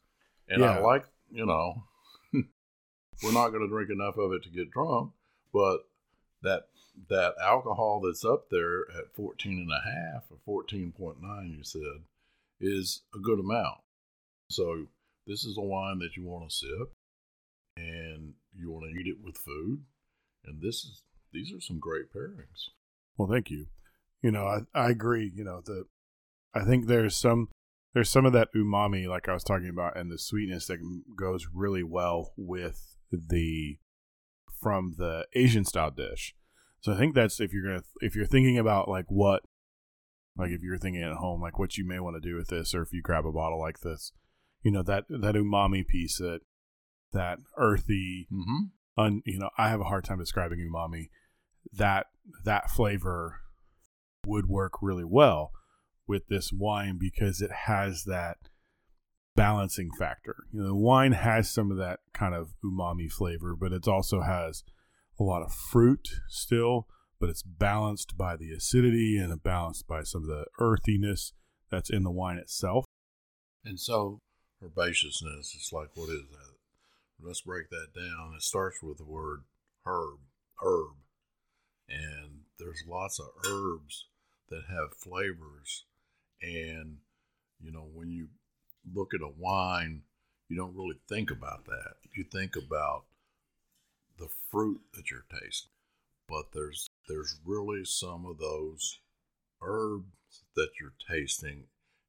[0.48, 1.84] And I like, you know,
[2.34, 5.12] we're not going to drink enough of it to get drunk,
[5.54, 5.88] but
[6.41, 6.68] that
[7.10, 12.04] that alcohol that's up there at 14 and a half or 14.9 you said
[12.60, 13.80] is a good amount.
[14.49, 14.88] So
[15.27, 16.93] this is a wine that you want to sip
[17.77, 19.84] and you want to eat it with food
[20.45, 21.03] and this is
[21.34, 22.69] these are some great pairings.
[23.17, 23.67] Well, thank you.
[24.21, 25.31] You know, I, I agree.
[25.36, 25.86] You know, the
[26.53, 27.49] I think there's some
[27.93, 30.79] there's some of that umami, like I was talking about, and the sweetness that
[31.17, 33.77] goes really well with the
[34.62, 36.34] from the Asian style dish.
[36.81, 39.43] So I think that's if you're gonna if you're thinking about like what
[40.38, 42.73] like if you're thinking at home like what you may want to do with this,
[42.73, 44.12] or if you grab a bottle like this,
[44.65, 46.41] you know that that umami piece that
[47.13, 48.63] that earthy Mm-hmm.
[48.97, 51.10] un, you know, I have a hard time describing umami.
[51.71, 52.08] That
[52.43, 53.39] that flavor
[54.25, 55.51] would work really well
[56.08, 58.38] with this wine because it has that
[59.36, 60.45] balancing factor.
[60.51, 64.21] You know, the wine has some of that kind of umami flavor, but it also
[64.21, 64.63] has
[65.19, 66.88] a lot of fruit still,
[67.19, 71.34] but it's balanced by the acidity and it's balanced by some of the earthiness
[71.69, 72.86] that's in the wine itself.
[73.63, 74.19] And so
[74.65, 76.56] herbaceousness, it's like, what is that?
[77.21, 78.34] Let's break that down.
[78.36, 79.43] It starts with the word
[79.86, 80.19] herb,
[80.62, 80.95] herb.
[81.88, 84.06] And there's lots of herbs
[84.49, 85.86] that have flavors.
[86.41, 86.97] And,
[87.62, 88.28] you know, when you
[88.93, 90.01] look at a wine,
[90.49, 91.95] you don't really think about that.
[92.13, 93.04] You think about
[94.17, 95.71] the fruit that you're tasting.
[96.28, 98.99] But there's there's really some of those
[99.62, 100.06] herbs
[100.56, 101.65] that you're tasting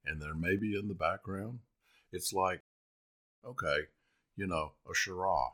[0.07, 1.59] and they're maybe in the background.
[2.17, 2.63] It's like,
[3.47, 3.89] okay,
[4.37, 5.53] you know, a Shiraz.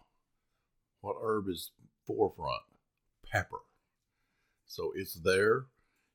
[1.00, 1.72] What herb is
[2.06, 2.62] forefront?
[3.30, 3.62] Pepper.
[4.66, 5.64] So it's there.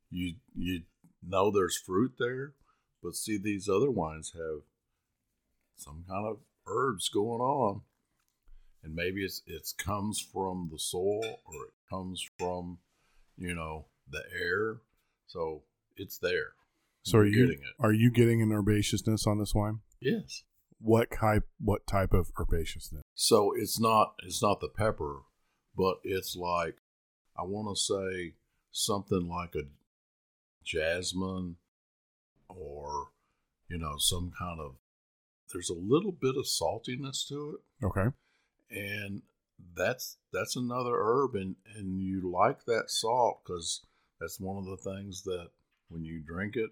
[0.09, 0.83] You you
[1.21, 2.53] know there's fruit there,
[3.03, 4.61] but see these other wines have
[5.75, 7.81] some kind of herbs going on.
[8.83, 12.77] And maybe it's it comes from the soil or it comes from,
[13.37, 14.77] you know, the air.
[15.27, 15.63] So
[15.97, 16.53] it's there.
[17.03, 17.73] So are you getting it.
[17.79, 19.79] are you getting an herbaceousness on this wine?
[19.99, 20.43] Yes.
[20.79, 23.01] What type what type of herbaceousness?
[23.15, 25.21] So it's not it's not the pepper,
[25.75, 26.75] but it's like
[27.37, 28.35] I want to say
[28.71, 29.63] something like a
[30.63, 31.55] jasmine
[32.49, 33.07] or
[33.69, 34.75] you know some kind of
[35.51, 38.09] there's a little bit of saltiness to it Okay.
[38.69, 39.21] and
[39.75, 43.81] that's that's another herb and and you like that salt because
[44.19, 45.47] that's one of the things that
[45.89, 46.69] when you drink it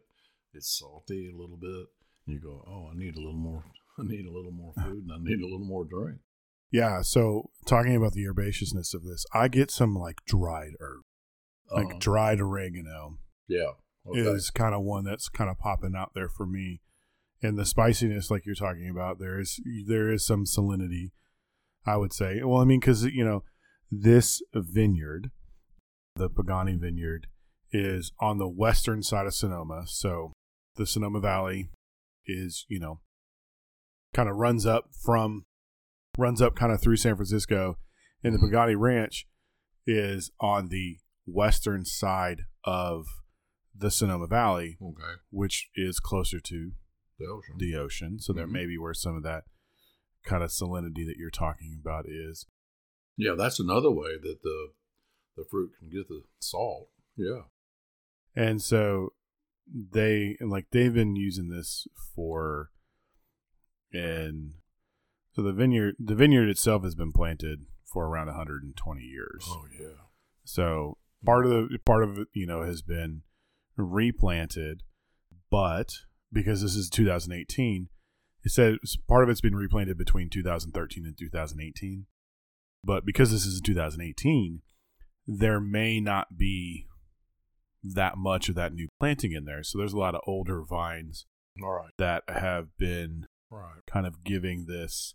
[0.53, 1.87] it's salty a little bit
[2.25, 3.63] you go oh i need a little more
[3.99, 6.19] i need a little more food and i need a little more drink
[6.71, 11.01] Yeah, so talking about the herbaceousness of this, I get some like dried herb,
[11.71, 11.97] like Uh-huh.
[11.99, 13.71] dried oregano yeah
[14.07, 14.19] okay.
[14.21, 16.81] is kind of one that's kind of popping out there for me.
[17.43, 21.11] And the spiciness, like you're talking about, there is there is some salinity,
[21.85, 22.41] I would say.
[22.43, 23.43] Well, I mean, because you know,
[23.91, 25.29] this vineyard,
[26.15, 27.27] the Pagani Vineyard,
[27.71, 29.83] is on the western side of Sonoma.
[29.85, 30.31] So
[30.75, 31.69] the Sonoma Valley
[32.27, 33.01] is, you know,
[34.13, 35.45] kind of runs up from
[36.17, 37.77] runs up kind of through San Francisco,
[38.23, 38.49] and the Mhm.
[38.49, 39.27] Pagani Ranch
[39.85, 43.05] is on the western side of
[43.75, 46.71] the Sonoma Valley, okay which is closer to
[47.19, 48.19] the ocean the ocean.
[48.19, 48.51] So that Mhm.
[48.51, 49.43] may be where some of that
[50.23, 52.45] kind of salinity that you're talking about is.
[53.17, 54.73] yeah that's another way that the
[55.37, 57.43] the fruit can get the salt yeah
[58.35, 59.13] And so
[59.73, 62.69] they like they've been using this for
[63.91, 64.53] and
[65.33, 69.45] so the vineyard the vineyard itself has been planted for around 120 years.
[69.49, 69.87] oh yeah
[70.43, 73.23] So part of the part of it, you know, has been
[73.77, 74.83] replanted,
[75.49, 75.93] but
[76.31, 77.89] because this is 2018,
[78.43, 82.05] it said part of it's been replanted between 2013 and 2018.
[82.83, 84.61] But because this is 2018,
[85.25, 86.87] there may not be
[87.93, 89.63] that much of that new planting in there.
[89.63, 91.25] So there's a lot of older vines
[91.61, 95.13] right that have been right kind of giving this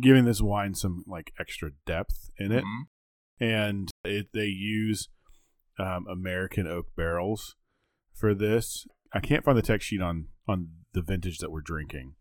[0.00, 2.82] giving this wine some like extra depth in it Mhm.
[3.40, 5.08] and it, they use
[5.78, 7.56] um, American oak barrels
[8.12, 8.86] for this.
[9.12, 12.14] I can't find the tech sheet on on the vintage that we're drinking,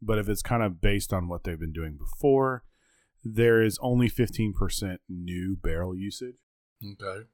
[0.00, 2.62] but if it's kind of based on what they've been doing before,
[3.24, 6.36] there is only fifteen percent new barrel usage.
[6.84, 7.26] okay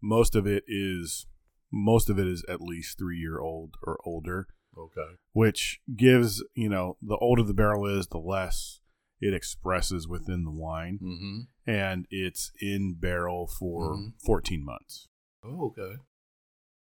[0.00, 1.26] Most of it is
[1.72, 6.68] most of it is at least three year old or older, okay which gives you
[6.68, 8.80] know the older the barrel is, the less
[9.20, 11.38] it expresses within the wine mm-hmm
[11.70, 14.12] and it's in barrel for Mhm.
[14.24, 15.08] 14 months.
[15.44, 15.96] oh, okay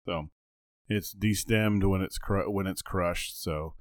[0.05, 0.29] So
[0.87, 3.73] it's destemmed when it's cru- when it's crushed, so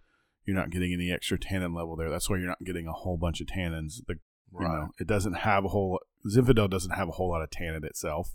[0.44, 2.10] you're not getting any extra tannin level there.
[2.10, 4.04] That's why you're not getting a whole bunch of tannins.
[4.08, 4.14] The
[4.52, 7.84] you know, it doesn't have a whole Zinfandel doesn't have a whole lot of tannin
[7.84, 8.34] itself.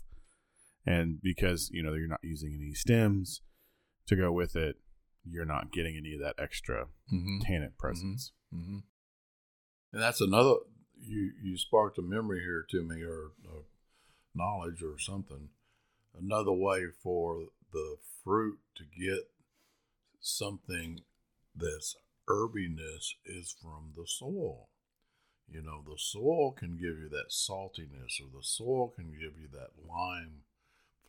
[0.84, 3.40] And because, you know, you're not using any stems
[4.06, 4.76] to go with it,
[5.24, 7.40] you're not getting any of that extra mm-hmm.
[7.40, 8.32] tannin presence.
[8.52, 8.78] hmm
[9.92, 10.54] And that's another
[11.00, 13.64] you you sparked a memory here to me or, or
[14.34, 15.48] knowledge or something.
[16.18, 19.30] Another way for the fruit to get
[20.20, 21.00] something
[21.54, 21.96] that's
[22.28, 24.68] herbiness is from the soil.
[25.48, 29.48] You know, the soil can give you that saltiness, or the soil can give you
[29.52, 30.42] that lime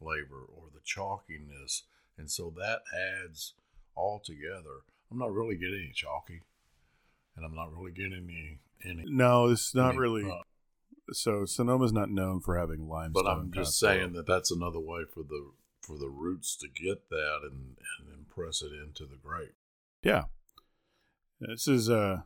[0.03, 1.83] flavor, or the chalkiness,
[2.17, 3.53] and so that adds
[3.95, 4.83] all together.
[5.11, 6.41] I'm not really getting any chalky,
[7.35, 9.03] and I'm not really getting any any.
[9.07, 10.29] No, it's not any, really.
[10.29, 10.41] uh,
[11.11, 13.23] so Sonoma's not known for having limestone.
[13.23, 17.09] but I'm just saying that that's another way for the for the roots to get
[17.09, 19.55] that and and impress it into the grape.
[20.01, 20.23] Yeah.
[21.39, 22.21] This is uh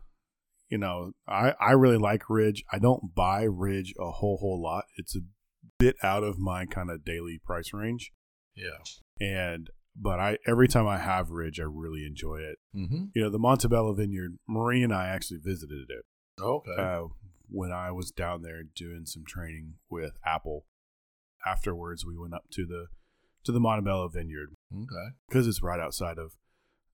[0.70, 2.64] you know, I I really like Ridge.
[2.72, 4.86] I don't buy Ridge a whole whole lot.
[4.98, 5.22] It's a
[5.80, 8.12] bit out of my kind of daily price range.
[8.56, 8.80] Yeah.
[9.20, 12.58] And but I every time I have Ridge, I really enjoy it.
[12.76, 13.06] Mm-hmm.
[13.16, 16.06] You know, the Montebello Vineyard, Marie and I actually visited it
[16.42, 16.76] Okay.
[16.78, 17.04] uh,
[17.50, 20.66] when I was down there doing some training with Apple.
[21.46, 22.88] Afterwards, we went up to the
[23.46, 25.16] to the Montebello Vineyard, Okay.
[25.30, 26.32] because it's right outside of,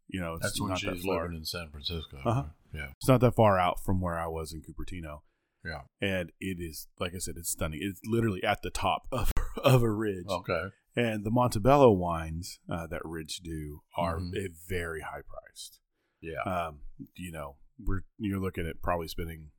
[0.07, 1.23] you know, it's That's when not that she's far.
[1.23, 2.17] living in San Francisco.
[2.23, 2.43] Uh-huh.
[2.73, 2.89] Yeah.
[2.99, 5.21] It's not that far out from where I was in Cupertino,
[5.65, 5.82] Yeah.
[6.02, 7.80] and it is like I said, it's stunning.
[7.82, 9.32] It's literally at the top of
[9.63, 10.69] of a ridge, Okay.
[10.95, 14.32] and the Montebello wines uh, that Ridge do are Mhm.
[14.67, 15.80] very high priced.
[16.21, 16.41] Yeah.
[16.43, 16.82] Um,
[17.15, 19.52] you know, we're you're looking at probably spending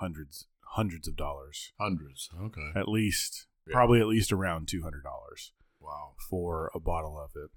[0.00, 2.28] hundreds hundreds of dollars Hundreds.
[2.40, 2.70] Okay.
[2.74, 3.72] at least, Yeah.
[3.74, 6.14] probably at least around two hundred dollars Wow.
[6.30, 7.50] for a bottle of it.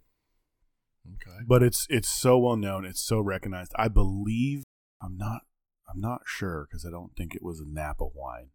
[1.13, 1.43] Okay.
[1.47, 4.63] but it's it's so well known it's so recognized i believe
[4.99, 5.43] i'm not
[5.95, 8.49] i'm not sure because i don't think it was a napa wine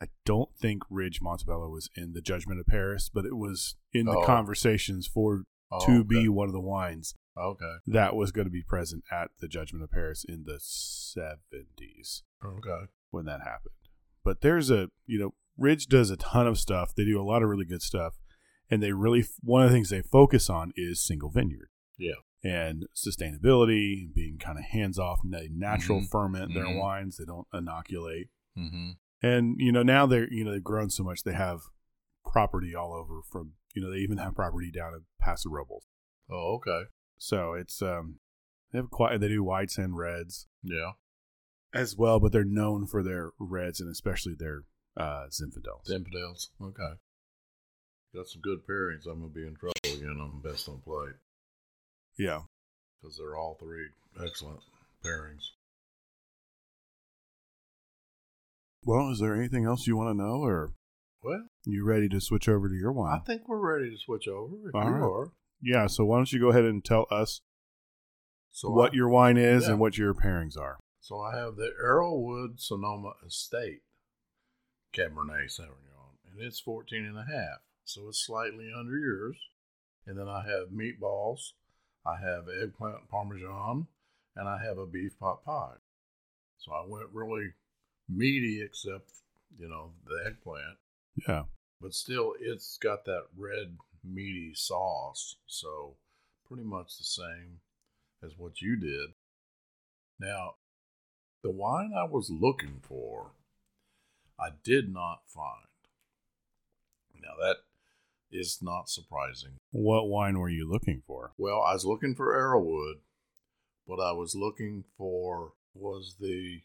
[0.00, 4.06] i don't think ridge montebello was in the judgment of paris but it was in
[4.06, 4.24] the Oh.
[4.24, 6.02] conversations for Oh, to okay.
[6.08, 7.74] be one of the wines Okay.
[7.86, 12.86] that was going to be present at the judgment of paris in the 70s Okay.
[13.10, 13.74] when that happened
[14.24, 17.42] but there's a you know ridge does a ton of stuff they do a lot
[17.42, 18.14] of really good stuff
[18.70, 22.12] and they really one of the things they focus on is single vineyard Yeah.
[22.44, 25.20] And sustainability, being kind of hands off.
[25.24, 26.08] Natural Mhm.
[26.10, 26.78] ferment their Mhm.
[26.78, 28.30] wines; they don't inoculate.
[28.56, 28.92] Mm-hmm.
[29.22, 31.60] And you know now they're you know they've grown so much they have
[32.24, 33.22] property all over.
[33.22, 35.86] From you know they even have property down in Paso Robles.
[36.30, 36.84] Oh, okay.
[37.16, 38.20] So it's um
[38.70, 40.92] they have quite they do whites and reds Yeah.
[41.72, 44.64] as well, but they're known for their reds and especially their
[44.96, 45.86] uh, Zinfandels.
[45.88, 46.50] Zinfandels.
[46.60, 46.94] Okay.
[48.14, 49.06] Got some good pairings.
[49.06, 51.14] I'm gonna be in trouble again I'm best on plate
[52.18, 52.40] Yeah.
[53.00, 53.86] because they're all three
[54.22, 54.60] excellent
[55.04, 55.44] pairings.
[58.84, 60.72] Well, is there anything else you want to know, or
[61.22, 63.20] Well, you ready to switch over to your wine?
[63.20, 64.68] I think we're ready to switch over.
[64.68, 65.02] If All you right.
[65.02, 65.32] are.
[65.60, 65.86] yeah.
[65.86, 67.40] So why don't you go ahead and tell us
[68.50, 69.72] So what I, your wine is Yeah.
[69.72, 70.78] and what your pairings are?
[71.00, 73.80] so I have the Arrowood Sonoma Estate
[74.92, 79.36] Cabernet Sauvignon, and it's 14 and a half, so it's slightly under yours.
[80.06, 81.52] And then I have meatballs,
[82.06, 83.86] I have eggplant parmesan,
[84.36, 85.76] and I have a beef pot pie.
[86.58, 87.52] So I went really
[88.08, 89.10] meaty, except
[89.58, 90.78] you know the eggplant,
[91.26, 91.44] Yeah.
[91.80, 95.36] but still it's got that red meaty sauce.
[95.46, 95.96] So
[96.46, 97.60] pretty much the same
[98.22, 99.10] as what you did.
[100.18, 100.54] Now,
[101.42, 103.30] the wine I was looking for,
[104.40, 105.66] I did not find.
[107.20, 107.56] Now that
[108.30, 109.52] is not surprising.
[109.70, 111.32] What wine were you looking for?
[111.38, 113.00] Well, I was looking for Arrowood,
[113.86, 116.60] but I was looking for was the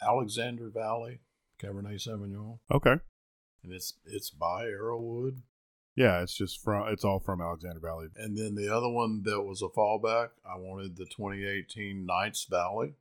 [0.00, 1.20] Alexander Valley
[1.60, 2.96] Cabernet Sauvignon, Okay.
[3.62, 5.42] and it's it's by Arrowood.
[5.94, 8.08] Yeah, it's just from it's all from Alexander Valley.
[8.16, 12.94] And then the other one that was a fallback, I wanted the 2018 Knights Valley.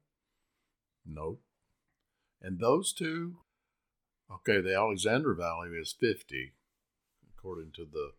[1.05, 1.41] Nope.
[2.41, 3.37] And those two,
[4.31, 6.53] okay, the Alexander Valley is 50,
[7.41, 8.11] according to the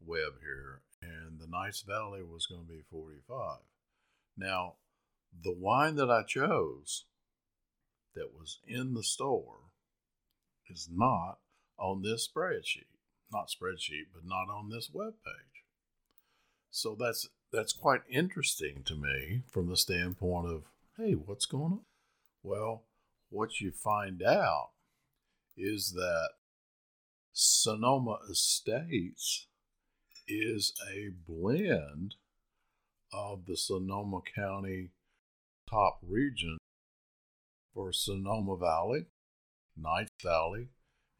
[0.00, 3.58] web here, and the Knights Valley was going to be 45.
[4.36, 4.74] Now,
[5.42, 7.04] the wine that I chose
[8.14, 9.70] that was in the store
[10.70, 11.38] is not
[11.78, 12.86] on this spreadsheet.
[13.32, 15.64] Not spreadsheet, but not on this web page.
[16.70, 20.64] So that's that's quite interesting to me from the standpoint of,
[20.96, 21.80] hey, what's going on?
[22.42, 22.84] Well,
[23.30, 24.70] what you find out
[25.56, 26.30] is that
[27.40, 29.46] Sonoma Estates
[30.26, 32.16] is a blend
[33.12, 34.90] of the Sonoma County
[35.70, 36.58] top region
[37.72, 39.06] for Sonoma Valley,
[39.76, 40.70] Knights Valley,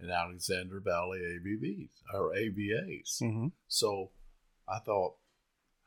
[0.00, 3.22] and Alexander Valley ABVs or AVAs.
[3.22, 3.46] Mm-hmm.
[3.68, 4.10] So
[4.68, 5.14] I thought,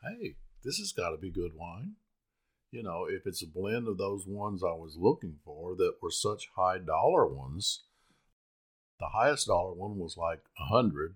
[0.02, 1.96] hey, this has got to be good wine.
[2.72, 6.10] You know, if it's a blend of those ones I was looking for that were
[6.10, 7.84] such high dollar ones,
[9.02, 11.16] the highest dollar one was like a hundred,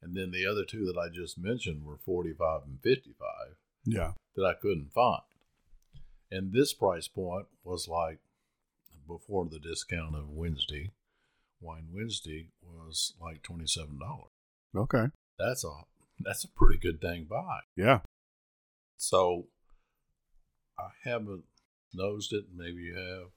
[0.00, 4.12] and then the other two that I just mentioned were forty-five and fifty-five Yeah.
[4.36, 5.22] that I couldn't find.
[6.30, 8.20] And this price point was like
[9.06, 10.90] before the discount of Wednesday,
[11.60, 14.30] Wine Wednesday was like twenty-seven dollars.
[14.74, 15.06] Okay.
[15.38, 15.70] That's a
[16.20, 17.60] that's a pretty good dang buy.
[17.76, 18.00] Yeah.
[18.96, 19.48] So
[20.78, 21.44] I haven't
[21.92, 22.44] nosed it.
[22.54, 23.30] Maybe you have.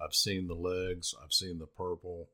[0.00, 1.14] I've seen the legs.
[1.22, 2.28] I've seen the purple.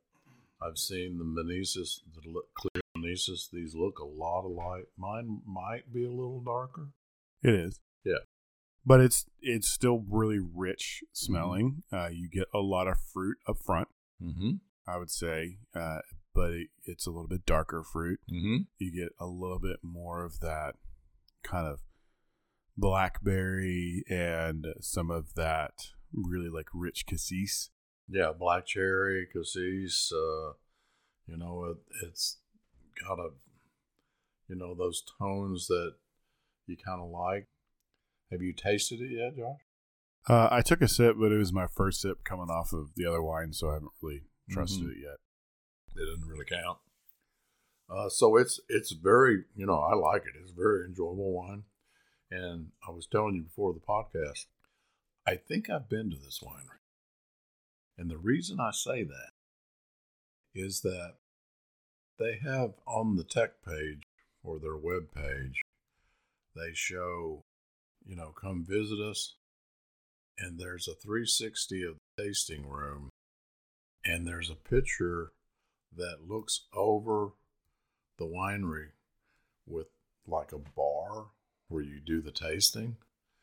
[0.61, 3.50] I've seen the meniscus, the clear meniscus.
[3.52, 4.88] These look a lot alike.
[4.96, 6.88] Mine might be a little darker.
[7.42, 7.80] It is.
[8.04, 8.24] Yeah.
[8.84, 11.82] But it's it's still really rich smelling.
[11.92, 13.88] Uh, you get a lot of fruit up front,
[14.22, 14.50] Mm-hmm.
[14.88, 15.98] I would say, uh,
[16.34, 18.20] but it, it's a little bit darker fruit.
[18.32, 18.57] Mm-hmm.
[18.78, 20.74] You get a little bit more of that
[21.42, 21.80] kind of
[22.76, 25.72] blackberry and some of that
[26.12, 27.70] really like rich cassis.
[28.09, 30.12] Yeah, black cherry, cassis.
[30.12, 30.52] Uh,
[31.26, 31.76] you know, it,
[32.07, 32.38] it's
[33.07, 33.30] got a
[34.48, 35.94] you know, those tones that
[36.66, 37.48] you kind of like.
[38.30, 39.61] Have you tasted it yet, Josh?
[40.28, 43.07] Uh, I took a sip, but it was my first sip coming off of the
[43.07, 44.90] other wine, so I haven't really trusted Mhm.
[44.92, 45.16] it yet.
[45.96, 46.78] It doesn't really count.
[47.88, 50.34] Uh, so it's it's very you know I like it.
[50.40, 51.64] It's a very enjoyable wine,
[52.30, 54.46] and I was telling you before the podcast,
[55.26, 56.78] I think I've been to this winery,
[57.99, 59.30] and the reason I say that
[60.55, 61.14] is that
[62.18, 64.03] they have on the tech page
[64.42, 65.62] or their web page,
[66.55, 67.42] they show,
[68.07, 69.34] you know, come visit us,
[70.38, 73.11] and there's a 360 of the tasting room,
[74.05, 75.32] and there's a picture
[75.94, 77.30] that looks over
[78.18, 78.88] the winery
[79.66, 79.88] with
[80.26, 81.26] like a bar
[81.68, 82.97] where you do the tasting.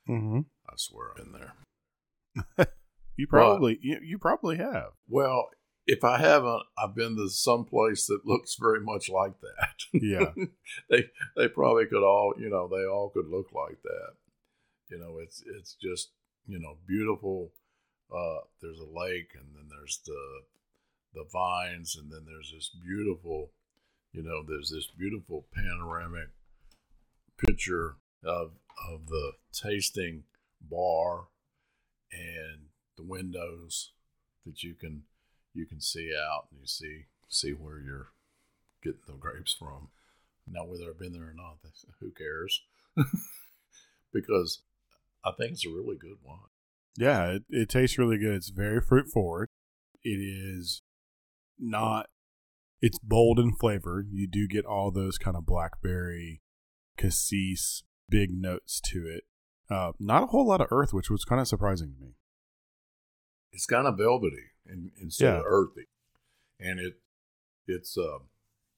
[0.08, 0.39] Mm-hmm.
[0.68, 1.51] I swear I've been
[2.58, 2.68] there.
[3.16, 4.91] You probably you, you probably have.
[5.07, 5.49] Well,
[5.86, 9.84] if I haven't, I've been to some place that looks very much like that.
[9.93, 10.32] Yeah.
[10.89, 11.05] they
[11.36, 14.14] they probably could all, you know, they all could look like that.
[14.89, 16.11] You know, it's it's just,
[16.47, 17.51] you know, beautiful.
[18.14, 20.41] Uh, there's a lake and then there's the
[21.14, 23.51] the vines and then there's this beautiful,
[24.11, 26.30] you know, there's this beautiful panoramic
[27.38, 28.51] picture of
[28.89, 30.24] of the tasting
[30.61, 31.28] bar
[32.11, 32.68] and
[32.98, 33.91] the windows
[34.46, 35.04] that you can
[35.54, 38.10] you can see out and you see see where you're
[38.84, 39.89] getting the grapes from.
[40.48, 41.58] Now, whether I've been there or not,
[42.00, 42.62] who cares?
[44.14, 44.62] because
[45.24, 46.39] I think it's a really good wine.
[46.98, 48.36] Yeah, it, it tastes really good.
[48.36, 49.50] It's very fruit forward.
[50.04, 50.82] It is
[51.58, 52.08] not.
[52.82, 54.06] It's bold in flavor.
[54.12, 56.41] You do get all those kind of blackberry,
[56.98, 59.24] cassis, big notes to it.
[59.70, 62.12] Uh, not a whole lot of earth, which was kind of surprising to me.
[63.54, 65.39] It's kind of velvety and instead Yeah.
[65.39, 65.86] of earthy,
[66.60, 66.99] and it
[67.68, 68.20] it's uh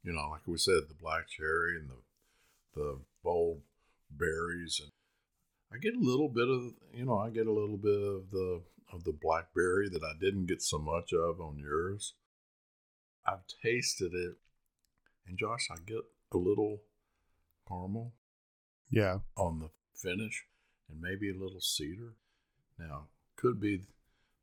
[0.03, 2.01] you know like we said the black cherry and the
[2.75, 3.61] the bold
[4.11, 4.91] berries and
[5.71, 8.61] I get a little bit of you know I get a little bit of the
[8.93, 12.13] of the blackberry that I didn't get so much of on yours.
[13.25, 14.35] I've tasted it,
[15.25, 16.83] and Josh, I get a little
[17.67, 18.13] caramel
[18.91, 20.45] Yeah, on the finish
[20.87, 22.13] and maybe a little cedar.
[22.77, 23.81] Now, could be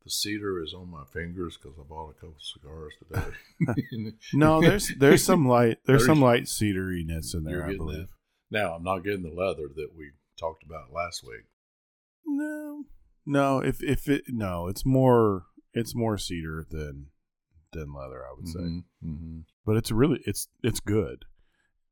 [0.03, 4.11] the cedar is on my fingers because I bought a couple cigars today.
[4.33, 7.99] no, there's there's some light there's There's- some light cedariness in there, I believe.
[7.99, 8.07] that.
[8.51, 11.45] Now, I'm not getting the leather that we talked about last week.
[12.25, 12.83] No,
[13.25, 13.59] no.
[13.59, 17.07] If if it no, it's more it's more cedar than
[17.71, 18.59] than leather, I would say.
[18.59, 19.39] Mm-hmm.
[19.65, 21.25] But it's really it's it's good.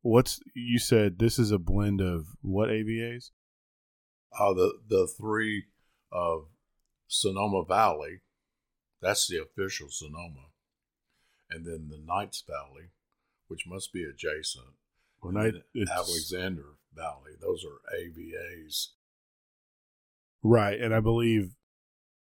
[0.01, 1.19] What's you said?
[1.19, 3.31] This is a blend of what AVAs?
[4.39, 5.65] Uh, the the three
[6.11, 6.45] of
[7.11, 8.21] Sonoma Valley,
[9.01, 10.47] that's the official Sonoma,
[11.49, 12.91] and then the Knights Valley,
[13.49, 14.75] which must be adjacent.
[15.21, 17.33] Well, and Alexander Valley.
[17.39, 18.87] Those are AVAs.
[20.41, 21.55] right, and I believe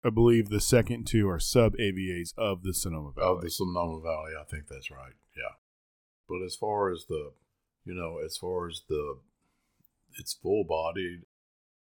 [0.03, 3.35] I believe the second two are sub AVAs of the Sonoma Valley.
[3.35, 5.13] Of the Sonoma Valley, I think that's right.
[5.37, 5.57] Yeah.
[6.27, 7.33] But as far as the,
[7.85, 9.19] you know, as far as the,
[10.17, 11.21] it's full bodied,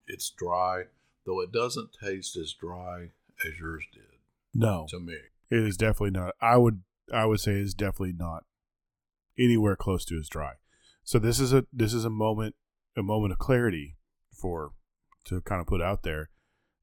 [0.07, 0.85] it's dry,
[1.25, 3.09] though it doesn't taste as dry
[3.45, 4.03] as yours did
[4.53, 5.17] no, to me.
[5.49, 6.35] it is definitely not.
[6.41, 6.81] I would
[7.13, 8.43] I would say it's definitely not
[9.37, 10.53] anywhere close to as dry.
[11.03, 12.55] So this is a this is a moment
[12.97, 13.97] a moment of clarity
[14.31, 14.73] for
[15.25, 16.29] to kind of put out there.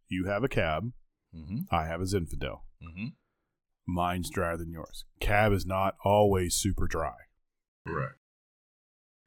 [0.08, 0.92] You have a cab.
[1.34, 1.74] Mm-hmm.
[1.74, 2.60] I have a Zinfandel.
[2.82, 3.08] Mm-hmm.
[3.86, 5.04] Mine's drier than yours.
[5.20, 7.14] Cab is not always super dry.
[7.86, 8.14] Correct.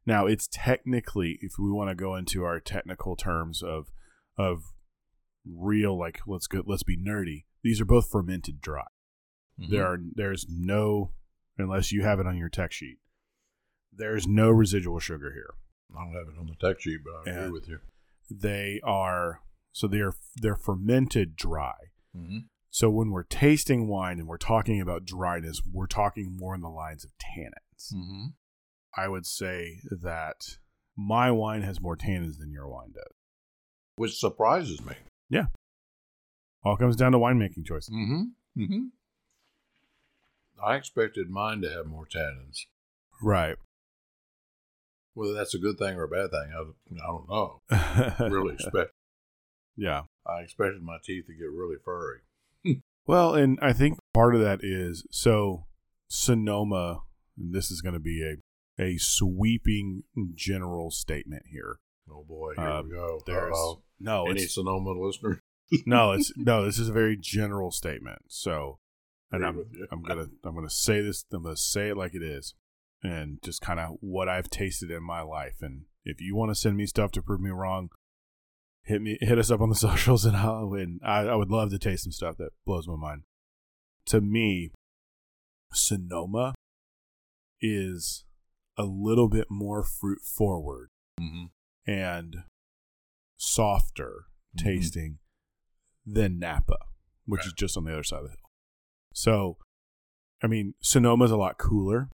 [0.06, 3.92] Now it's technically, if we want to go into our technical terms of
[4.38, 4.72] of
[5.46, 7.46] real, like let's go, let's be nerdy.
[7.64, 8.88] These are both fermented dry.
[9.60, 9.72] Mm-hmm.
[9.72, 11.12] There are there's no
[11.58, 12.98] unless you have it on your tech sheet.
[13.94, 15.54] There's no residual sugar here.
[15.96, 17.80] I don't have it on the tech sheet, but I agree with you.
[18.30, 21.76] They are so they're they're fermented dry.
[22.16, 22.40] Mm-hmm.
[22.70, 26.70] So when we're tasting wine and we're talking about dryness, we're talking more in the
[26.70, 27.94] lines of tannins.
[27.94, 28.28] Mm-hmm.
[28.96, 30.58] I would say that
[30.96, 33.14] my wine has more tannins than your wine does.
[33.96, 34.94] Which surprises me.
[36.64, 37.90] All comes down to winemaking choices.
[37.94, 38.62] Mm-hmm.
[38.62, 38.84] Mm-hmm.
[40.64, 42.66] I expected mine to have more tannins.
[43.22, 43.56] Right.
[45.16, 48.30] Whether that's a good thing or a bad thing, I, I don't know.
[48.30, 48.92] Really expect.
[49.76, 50.04] yeah.
[50.26, 52.20] I expected my teeth to get really furry.
[53.08, 55.66] Well, and I think part of that is so
[56.08, 57.02] Sonoma,
[57.36, 58.36] and this is going to be a
[58.82, 60.04] a sweeping
[60.36, 61.80] general statement here.
[62.12, 63.20] Oh boy, here Uh, we go.
[63.26, 63.82] There's Uh-oh.
[64.00, 65.40] no, Any it's, Sonoma listener?
[65.86, 66.66] no, it's no.
[66.66, 68.20] This is a very general statement.
[68.28, 68.80] So,
[69.32, 69.66] and I'm.
[69.92, 71.24] I'm gonna I'm gonna say this.
[71.32, 72.54] I'm gonna say it like it is.
[73.04, 75.56] and just kind of what I've tasted in my life.
[75.62, 77.90] And if you want to send me stuff to prove me wrong,
[78.84, 81.70] hit me hit us up on the socials and I'll and I, I would love
[81.72, 83.24] to taste some stuff that blows my mind.
[84.08, 84.72] To me,
[85.74, 86.54] Sonoma
[87.62, 88.26] is
[88.78, 90.90] a little bit more fruit forward
[91.20, 91.46] Mm-hmm.
[91.86, 92.44] And
[93.38, 94.26] softer
[94.56, 94.64] Mhm.
[94.64, 95.20] tasting
[96.06, 96.78] than Napa,
[97.26, 98.52] which is just on the other side of the hill.
[99.14, 99.58] So,
[100.42, 102.10] I mean, Sonoma's a lot cooler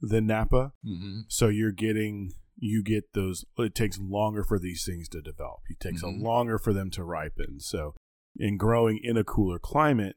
[0.00, 0.72] than Napa.
[0.84, 1.20] Mm-hmm.
[1.28, 3.46] So you're getting you get those.
[3.56, 5.60] It takes longer for these things to develop.
[5.70, 6.20] It takes Mhm.
[6.20, 7.58] a longer for them to ripen.
[7.58, 7.94] So,
[8.36, 10.16] in growing in a cooler climate,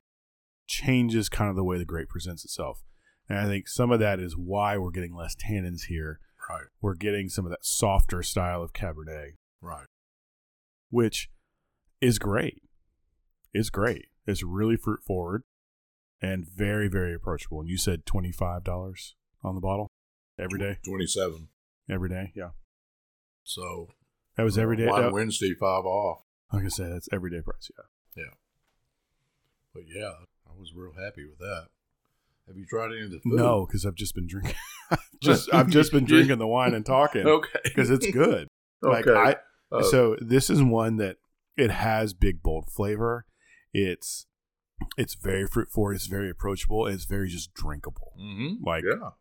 [0.68, 2.84] changes kind of the way the grape presents itself.
[3.30, 6.20] And I think some of that is why we're getting less tannins here.
[6.50, 6.66] Right.
[6.82, 9.32] We're getting some of that softer style of Cabernet,
[9.62, 9.88] Right.
[10.90, 11.30] which
[12.02, 12.62] is great.
[13.54, 14.08] It's great.
[14.28, 15.44] It's really fruit forward
[16.22, 17.60] and very, very approachable.
[17.62, 19.88] And you said twenty five dollars on the bottle
[20.40, 20.80] every day.
[20.86, 21.50] Twenty-seven.
[21.90, 22.52] Every day, yeah.
[23.44, 23.90] So
[24.38, 24.86] That was every day.
[24.86, 26.24] That- Wednesday, five off.
[26.52, 27.70] like I said, that's everyday price.
[27.78, 28.24] Yeah.
[28.24, 28.34] Yeah.
[29.74, 30.12] But yeah,
[30.48, 31.68] I was real happy with that.
[32.48, 33.34] Have you tried any of the food?
[33.38, 34.56] No, because I've just been drinking.
[35.24, 37.60] just I've just been drinking the wine and talking Okay.
[37.64, 38.48] because it's good.
[38.82, 39.18] Like Okay.
[39.18, 39.36] I,
[39.76, 41.16] Uh, so this is one that
[41.56, 43.26] it has big bold flavor.
[43.74, 44.26] It's
[44.98, 45.94] it's very fruit forward.
[45.96, 46.86] It's very approachable.
[46.88, 48.12] It's very just drinkable.
[48.22, 48.62] Mm-hmm.
[48.66, 49.12] Like yeah.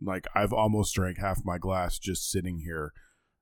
[0.00, 2.92] like I've almost drank half my glass just sitting here,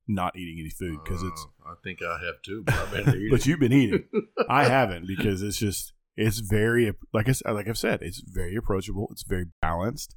[0.09, 1.47] not eating any food because it's.
[1.65, 3.29] Uh, I think I have too, but I've been eating.
[3.31, 4.05] But you've been eating.
[4.49, 9.09] I haven't because it's just it's very like I like I've said it's very approachable.
[9.13, 10.15] It's very balanced.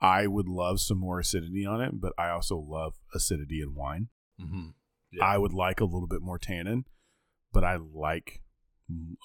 [0.00, 4.08] I would love some more acidity on it, but I also love acidity in wine.
[4.38, 4.68] hmm
[5.12, 5.24] Yeah.
[5.24, 6.84] I would like a little bit more tannin,
[7.52, 8.40] but I like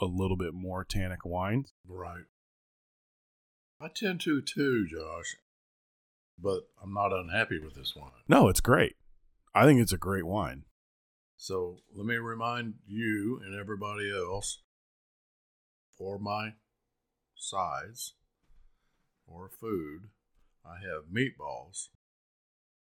[0.01, 1.73] a little bit more tannic wines.
[1.85, 2.23] Right.
[3.81, 5.35] I tend to too, Josh.
[6.41, 8.11] But I'm not unhappy with this wine.
[8.27, 8.95] No, it's great.
[9.53, 10.63] I think it's a great wine.
[11.35, 14.61] So let me remind you and everybody else
[15.99, 16.53] for my
[17.35, 18.13] sides
[19.27, 20.05] or food,
[20.65, 21.89] I have meatballs,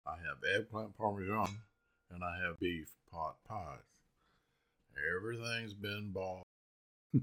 [0.07, 1.57] I have eggplant parmesan,
[2.09, 3.79] and I have beef pot pies.
[5.17, 6.43] Everything's been bought.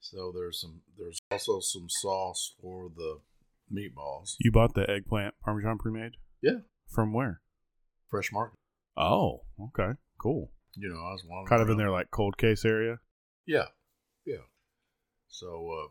[0.00, 3.20] so there's some there's also some sauce for the
[3.72, 4.34] meatballs.
[4.40, 6.12] You bought the eggplant parmesan pre-made
[6.42, 6.58] Yeah.
[6.88, 7.40] from where?
[8.10, 8.56] Fresh market.
[8.96, 10.52] Oh, okay, cool.
[10.76, 11.78] You know, I was wandering Kind of in around.
[11.78, 12.98] their like cold case area.
[13.46, 13.66] Yeah,
[14.26, 14.42] yeah.
[15.34, 15.90] So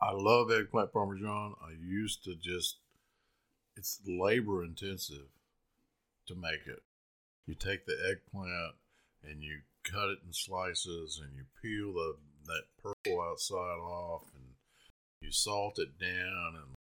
[0.00, 1.54] uh, I love eggplant parmesan.
[1.60, 2.78] I used to just,
[3.76, 5.26] it's labor intensive
[6.28, 6.82] to make it.
[7.46, 8.76] You take the eggplant
[9.24, 14.44] and you cut it in slices and you peel the that purple outside off and
[15.20, 16.74] you salt it down and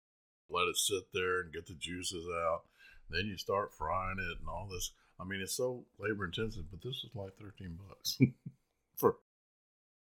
[0.49, 2.63] let it sit there and get the juices out.
[3.09, 4.91] Then you start frying it and all this.
[5.19, 8.19] I mean, it's so labor intensive, but this is like thirteen bucks
[8.95, 9.15] for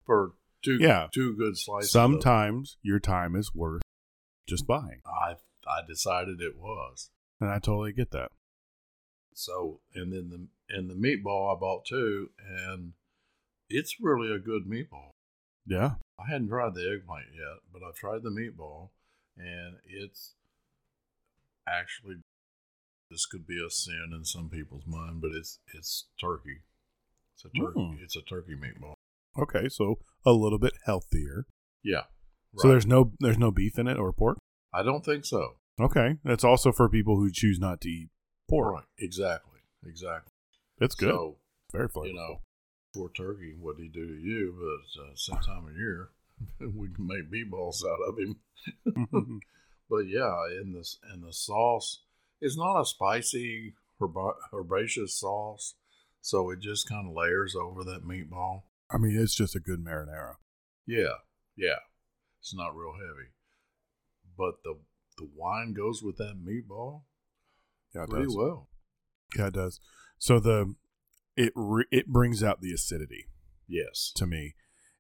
[0.06, 0.34] for
[0.64, 1.08] two Yeah.
[1.14, 1.92] two good slices.
[1.92, 3.82] Sometimes your time is worth
[4.48, 5.36] just buying, I
[5.68, 7.10] I decided it was.
[7.40, 8.32] and I totally get that.
[9.34, 12.94] So and then the and the meatball I bought too, and
[13.70, 15.12] it's really a good meatball.
[15.66, 18.90] Yeah, I hadn't tried the eggplant yet, but I've tried the meatball,
[19.38, 20.34] and it's
[21.68, 22.16] actually
[23.10, 26.62] this could be a sin in some people's mind, but it's it's turkey.
[27.36, 27.80] It's a turkey.
[27.80, 28.02] Mm.
[28.02, 28.94] It's a turkey meatball.
[29.42, 31.46] okay, so a little bit healthier.
[31.84, 32.04] Yeah.
[32.58, 34.38] So there's no there's no beef in it or pork.
[34.74, 35.56] I don't think so.
[35.80, 38.10] Okay, that's also for people who choose not to eat
[38.50, 38.74] pork.
[38.74, 38.84] Right.
[39.00, 39.60] Exactly.
[39.86, 40.32] Exactly.
[40.80, 41.12] It's good.
[41.12, 41.38] So
[41.72, 42.42] Very you know,
[42.94, 44.56] poor turkey, what he do to you?
[44.60, 46.10] But uh, some time of year,
[46.60, 48.40] we can make meatballs out of him.
[49.90, 52.02] but yeah, in this and the sauce,
[52.42, 55.76] it's not a spicy herba- herbaceous sauce,
[56.22, 58.64] so it just kind of layers over that meatball.
[58.94, 60.36] I mean, it's just a good marinara.
[60.86, 61.16] Yeah,
[61.56, 61.80] yeah,
[62.40, 63.30] it's not real heavy,
[64.38, 64.80] but the
[65.18, 67.04] the wine goes with that meatball
[67.94, 68.36] Yeah, it pretty does.
[68.38, 68.70] well.
[69.38, 69.80] Yeah, it does.
[70.18, 70.76] So the
[71.36, 73.28] it re- it brings out the acidity
[73.68, 74.12] Yes.
[74.16, 74.56] to me.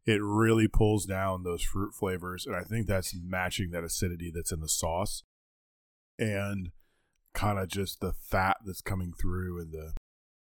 [0.06, 4.52] It really pulls down those fruit flavors, and I think that's matching that acidity that's
[4.52, 5.24] in the sauce,
[6.18, 6.72] and
[7.34, 9.94] kind of just the fat that's coming through and the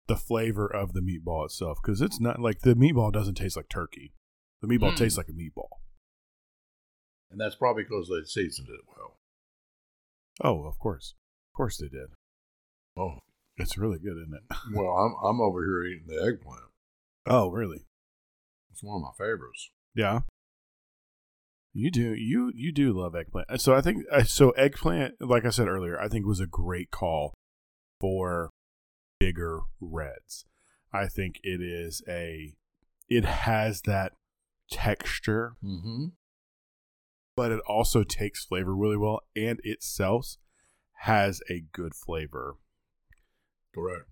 [0.09, 1.79] the flavor of the meatball itself.
[1.83, 4.13] Because it's not like the meatball doesn't taste like turkey.
[4.61, 4.97] The meatball Mm.
[4.97, 5.69] tastes like a meatball.
[7.31, 9.17] And that's probably because they seasoned it well.
[10.43, 11.15] Oh, of course,
[11.51, 12.09] of course they did.
[12.97, 13.19] Oh,
[13.57, 14.57] It's really good, isn't it?
[14.75, 16.65] well, I'm I'm over here eating the eggplant.
[17.27, 17.85] Oh, really?
[18.71, 19.71] It's one of my favorites.
[19.95, 20.21] Yeah.
[21.75, 23.61] You do you you do love eggplant.
[23.61, 26.91] So I think uh, so eggplant, like I said earlier, I think was a great
[26.91, 27.35] call
[28.01, 28.51] for
[29.25, 30.45] bigger reds.
[30.93, 32.55] I think it is a
[33.09, 34.13] it has that
[34.71, 36.07] texture, Mm-hmm.
[37.37, 40.37] but it also takes flavor really well and itself
[41.01, 42.57] has a good flavor
[43.75, 44.07] Correct.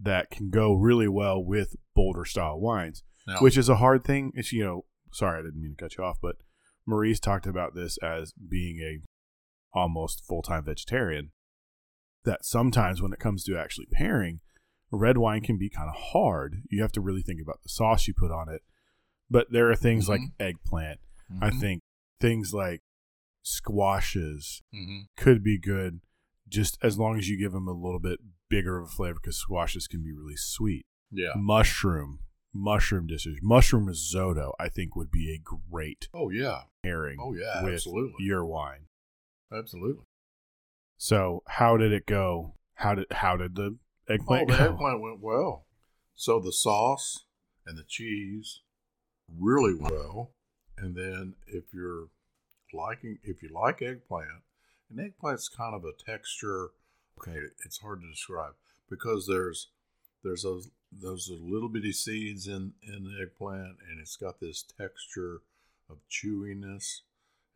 [0.00, 3.02] that can go really well with bolder style wines.
[3.26, 4.32] Now, which is a hard thing.
[4.34, 6.36] It's you know, sorry, I didn't mean to cut you off, but
[6.86, 11.32] Maurice talked about this as being a almost full time vegetarian.
[12.24, 14.40] That sometimes when it comes to actually pairing,
[14.90, 16.62] red wine can be kind of hard.
[16.70, 18.62] You have to really think about the sauce you put on it.
[19.30, 21.00] But there are things like eggplant.
[21.40, 21.60] I Mhm.
[21.60, 21.82] think
[22.20, 22.82] things like
[23.42, 25.06] squashes Mhm.
[25.16, 26.00] could be good,
[26.48, 29.36] just as long as you give them a little bit bigger of a flavor, because
[29.36, 31.32] squashes can be really sweet Yeah.
[31.36, 32.20] mushroom
[32.54, 36.62] mushroom dishes mushroom risotto i think would be a great Oh yeah.
[36.82, 37.62] pairing Oh yeah.
[37.62, 38.24] with absolutely.
[38.24, 38.86] your wine
[39.52, 40.04] Absolutely.
[40.98, 43.76] So how did it go how did how did the
[44.08, 44.50] eggplant?
[44.50, 45.66] Oh, the go eggplant went well.
[46.14, 47.24] So the sauce
[47.66, 48.60] and the cheese
[49.36, 50.30] really went well.
[50.76, 52.08] And then if you're
[52.72, 54.42] liking, if you like eggplant,
[54.90, 56.70] and eggplant's kind of a texture.
[57.20, 58.52] Okay, it's hard to describe
[58.88, 59.68] because there's
[60.22, 65.42] there's those those little bitty seeds in in the eggplant, and it's got this texture
[65.90, 67.00] of chewiness,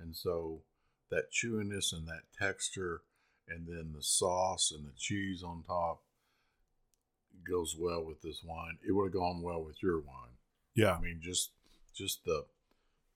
[0.01, 0.63] and so
[1.11, 3.03] that chewiness and that texture,
[3.55, 6.01] and then the sauce and the cheese on top
[7.49, 8.79] goes well with this wine.
[8.87, 10.37] It would have gone well with your wine.
[10.75, 11.51] yeah I mean, just
[11.95, 12.45] just the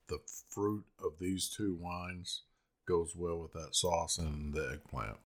[0.09, 0.19] the
[0.49, 2.43] fruit of these two wines
[2.87, 5.17] goes well with that sauce and the eggplant.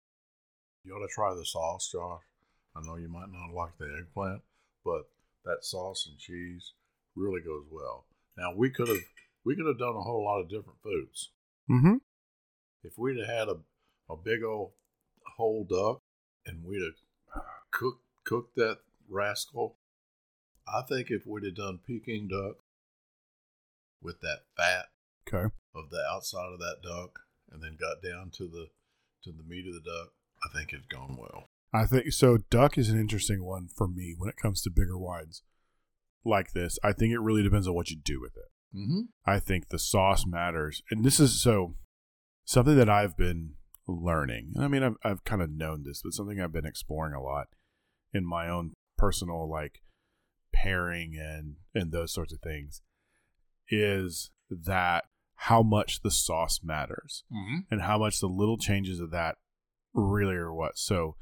[0.84, 2.22] You ought to try the sauce, Josh.
[2.74, 4.42] I know you might not like the eggplant,
[4.84, 5.02] but
[5.44, 6.72] that sauce and cheese
[7.14, 8.06] really goes well.
[8.36, 9.04] Now we could have
[9.44, 11.30] we could have done a whole lot of different foods.
[11.70, 11.96] mm-hmm
[12.82, 13.56] If we'd have had a,
[14.10, 14.70] a big old
[15.36, 16.00] whole duck
[16.46, 18.78] and we'd have cooked cooked that
[19.08, 19.76] rascal,
[20.66, 22.56] I think if we'd have done Peking duck
[24.00, 24.86] with that fat
[25.28, 27.20] okay of the outside of that duck
[27.50, 28.66] and then got down to the
[29.24, 30.12] to the meat of the duck,
[30.44, 31.44] I think it'd gone well.
[31.72, 34.98] i think so duck is an interesting one for me when it comes to bigger
[34.98, 35.42] wines
[36.24, 39.00] like this i think it really depends on what you do with it Mm-hmm.
[39.26, 40.82] I think the sauce matters.
[40.90, 41.74] And this is so
[42.44, 43.54] something that I've been
[43.88, 44.54] learning.
[44.58, 47.48] I mean, I've, I've kind of known this, but something I've been exploring a lot
[48.12, 49.80] in my own personal like
[50.52, 52.82] pairing and and those sorts of things
[53.68, 55.04] is that
[55.34, 57.58] how much the sauce matters Mm-hmm.
[57.70, 59.36] and how much the little changes of that
[59.94, 60.78] really are what.
[60.78, 61.16] So,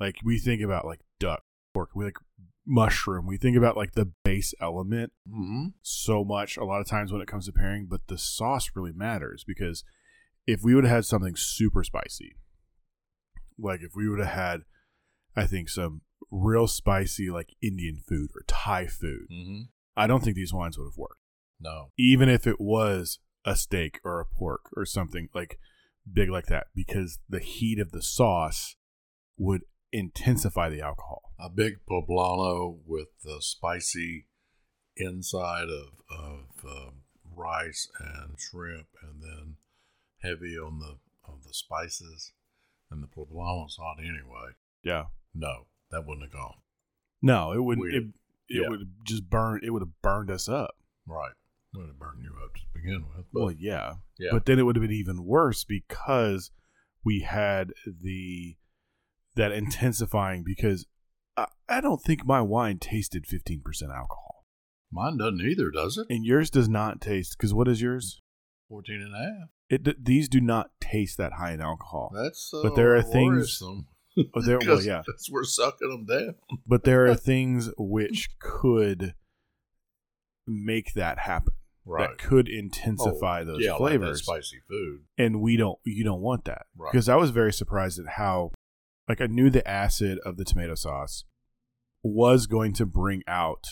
[0.00, 1.42] like we think about like duck,
[1.74, 2.16] pork, we like
[2.66, 5.66] mushroom, we think about like the base element Mm-hmm.
[5.82, 8.92] so much a lot of times when it comes to pairing, but the sauce really
[8.92, 9.84] matters because
[10.46, 12.36] if we would have had something super spicy,
[13.58, 14.60] like if we would have had,
[15.36, 19.62] I think, some real spicy like Indian food or Thai food, Mm-hmm.
[19.94, 21.20] I don't think these wines would have worked.
[21.60, 21.90] No.
[21.98, 25.58] Even if it was a steak or a pork or something like
[26.10, 28.76] big like that, because the heat of the sauce
[29.38, 29.62] would
[29.92, 31.34] intensify the alcohol.
[31.38, 34.28] A big poblano with the spicy
[34.96, 37.02] inside of of um,
[37.36, 39.56] rice and shrimp, and then
[40.22, 42.32] heavy on the on the spices.
[42.90, 44.52] And the poblano's hot anyway.
[44.82, 45.04] Yeah.
[45.34, 46.56] No, that wouldn't have gone
[47.22, 47.86] No, it wouldn't.
[47.94, 48.02] It,
[48.48, 48.68] it Yeah.
[48.68, 49.60] would have just burn.
[49.62, 50.76] It would have burned us up.
[51.06, 51.32] right.
[51.74, 53.24] It would have burned you up to begin with.
[53.32, 53.94] But Well, yeah.
[54.18, 56.50] yeah, But then it would have been even worse because
[57.02, 58.56] we had the
[59.36, 60.84] that intensifying because
[61.36, 64.44] I, I don't think my wine tasted 15% alcohol.
[64.90, 66.06] mine doesn't either, does it?
[66.10, 68.20] And yours does not taste cuz what is yours?
[68.72, 69.48] 14 and a half.
[69.68, 72.10] It these do not taste that high in alcohol.
[72.14, 73.86] That's uh, But there are things- worrisome.
[74.34, 75.02] Oh, there- well, yeah.
[75.30, 76.34] we're sucking them down.
[76.66, 79.14] But there are things which could
[80.46, 81.52] make that happen.
[81.86, 84.26] That could intensify those Oh, yeah, flavors.
[84.28, 85.00] like spicy food.
[85.18, 86.92] and we don't you don't want that Right.
[86.92, 88.52] because i was very surprised at how
[89.08, 91.24] like i knew the acid of the tomato sauce
[92.04, 93.64] was going to bring out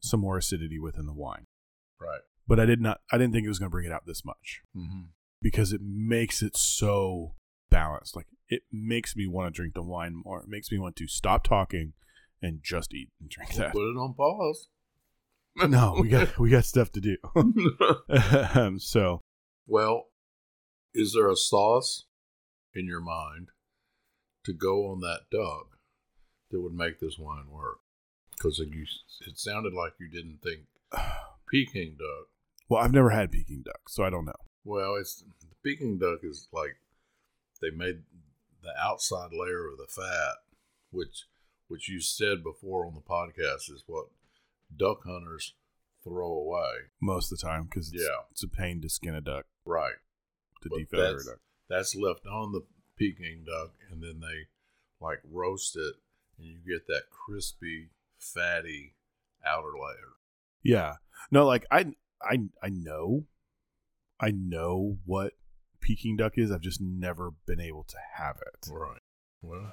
[0.00, 1.44] some more acidity within the wine
[2.00, 2.22] Right.
[2.50, 4.24] But i did not i didn't think it was going to bring it out this
[4.24, 5.04] much Mm-hmm.
[5.40, 7.34] because it makes it so
[7.70, 10.96] balanced like it makes me want to drink the wine more it makes me want
[10.96, 11.92] to stop talking
[12.42, 14.68] and just eat and drink that Put it on pause.
[15.56, 17.16] no we got we got stuff to do
[18.60, 19.20] um, so
[19.66, 20.06] well,
[20.94, 22.06] is there a sauce
[22.74, 23.50] in your mind
[24.44, 25.78] to go on that duck
[26.50, 27.78] that would make this wine work?
[28.32, 30.62] Because it sounded like you didn't think
[31.52, 32.26] Peking duck.
[32.70, 34.32] Well i've never had peking duck so i don't know
[34.64, 36.76] Well, it's the Peking duck is like
[37.60, 38.00] they made
[38.62, 40.36] the outside layer of the fat,
[40.90, 41.24] which
[41.68, 44.06] which you said before on the podcast is what
[44.74, 45.54] duck hunters
[46.02, 46.72] throw away.
[47.00, 48.22] most of the time because it's, Yeah.
[48.30, 49.96] it's a pain to skin a duck Right.
[50.62, 51.40] to But defeather a duck.
[51.68, 52.62] that's left on the
[52.96, 54.48] Peking duck, and then they
[55.00, 55.94] like roast it,
[56.38, 58.94] and you get that crispy, fatty
[59.44, 60.12] outer layer.
[60.62, 60.96] Yeah.
[61.30, 63.24] No, like I I I know
[64.20, 65.32] I know what
[65.80, 66.50] Peking duck is.
[66.50, 68.68] I've just never been able to have it.
[68.70, 69.00] Right.
[69.42, 69.72] Well,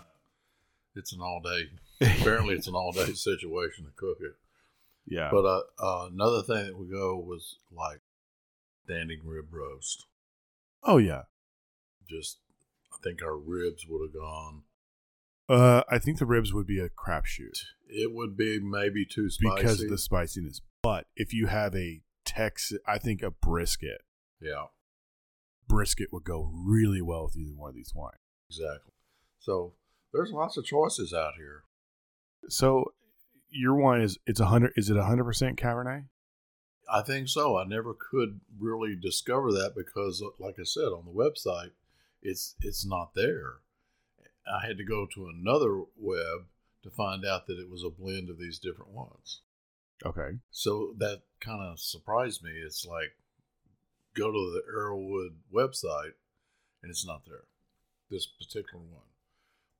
[0.96, 1.66] it's an all day.
[2.02, 4.36] Apparently, it's an all day situation to cook it.
[5.06, 5.30] Yeah.
[5.32, 8.02] But uh, uh, another thing that would go was like
[8.86, 10.06] standing rib roast.
[10.84, 11.24] oh yeah.
[12.10, 12.38] Just,
[12.94, 14.62] I think our ribs would have gone.
[15.50, 19.56] Uh I think the ribs would be a crapshoot It would be maybe too spicy.
[19.56, 20.62] because of the spiciness.
[20.82, 24.02] But if you have a Texas I think a brisket,
[24.42, 24.66] yeah,
[25.68, 28.18] brisket would go really well with either one of these wines.
[28.50, 28.94] exactly.
[29.40, 29.74] So
[30.14, 31.64] there's lots of choices out here.
[32.50, 32.94] So
[33.50, 36.06] your wine is it's a hundred is it a hundred percent Cabernet?
[36.90, 37.58] I think so.
[37.58, 41.72] I never could really discover that because, uh, like I said, on the website,
[42.22, 43.56] it's it's not there.
[44.50, 46.46] I had to go to another web
[46.84, 49.42] to find out that it was a blend of these different ones.
[50.06, 50.38] Okay.
[50.52, 52.52] So that kind of surprised me.
[52.52, 53.12] It's like
[54.16, 56.14] go to the Arrowood website
[56.84, 57.46] and it's not there.
[58.10, 59.04] This particular one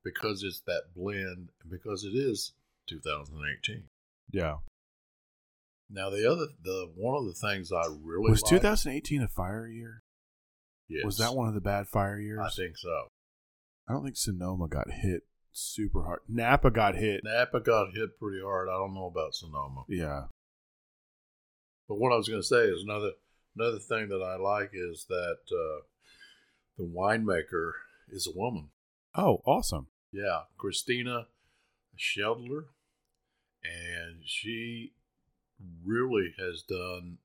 [0.04, 2.52] because it's that blend and because it is
[2.88, 3.84] 2018.
[4.30, 4.56] Yeah.
[5.90, 9.66] Now the other the one of the things I really Was like- 2018 a fire
[9.68, 10.02] year?
[10.88, 11.04] Yes.
[11.04, 12.40] Was that one of the bad fire years?
[12.42, 13.08] I think so.
[13.88, 15.22] I don't think Sonoma got hit
[15.60, 16.20] super hard.
[16.28, 17.22] Napa got hit.
[17.24, 18.68] Napa got hit pretty hard.
[18.68, 20.24] I don't know about Sonoma, Yeah.
[21.88, 23.12] but what I was going to say is another
[23.56, 25.82] another thing that I like is that uh,
[26.76, 27.72] the winemaker
[28.10, 28.68] is a woman.
[29.14, 29.88] Oh, awesome.
[30.12, 31.26] Yeah, Christina
[31.98, 32.66] Scheldler,
[33.64, 34.92] and she
[35.84, 37.18] really has done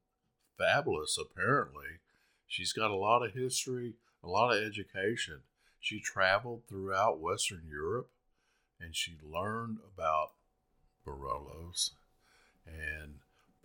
[0.58, 1.18] fabulous.
[1.22, 2.00] Apparently,
[2.48, 5.42] she's got a lot of history, a lot of education.
[5.80, 8.10] She traveled throughout Western Europe,
[8.84, 10.32] and she learned about
[11.06, 11.92] Barolos
[12.66, 13.16] and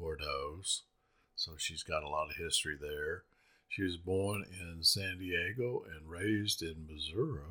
[0.00, 0.82] Bordeaux's.
[1.36, 3.22] So she's got a lot of history there.
[3.68, 7.42] She was born in San Diego and raised in Missouri,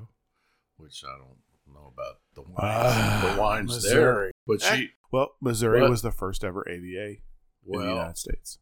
[0.77, 1.37] which I don't
[1.73, 4.25] know about the wines, Ah, the wines Missouri.
[4.25, 4.31] there.
[4.45, 5.89] But she, Well, Missouri What?
[5.89, 7.19] was the first ever AVA in
[7.65, 8.59] the United States.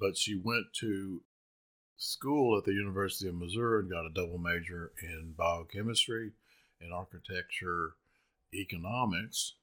[0.00, 1.22] But she went to
[1.96, 6.32] school at the University of Missouri and got a double major in biochemistry
[6.80, 7.94] and architecture
[8.54, 9.54] economics.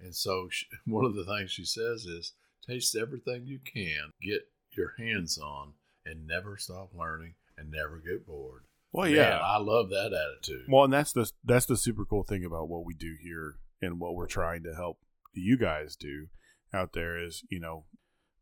[0.00, 2.32] And so, she, one of the things she says is
[2.66, 5.72] taste everything you can, get your hands on,
[6.04, 8.64] and never stop learning and never get bored.
[8.92, 9.38] Well, Man, yeah.
[9.38, 10.66] I love that attitude.
[10.68, 13.98] Well, and that's the that's the super cool thing about what we do here and
[13.98, 14.98] what we're trying to help
[15.32, 16.28] you guys do
[16.72, 17.84] out there is, you know,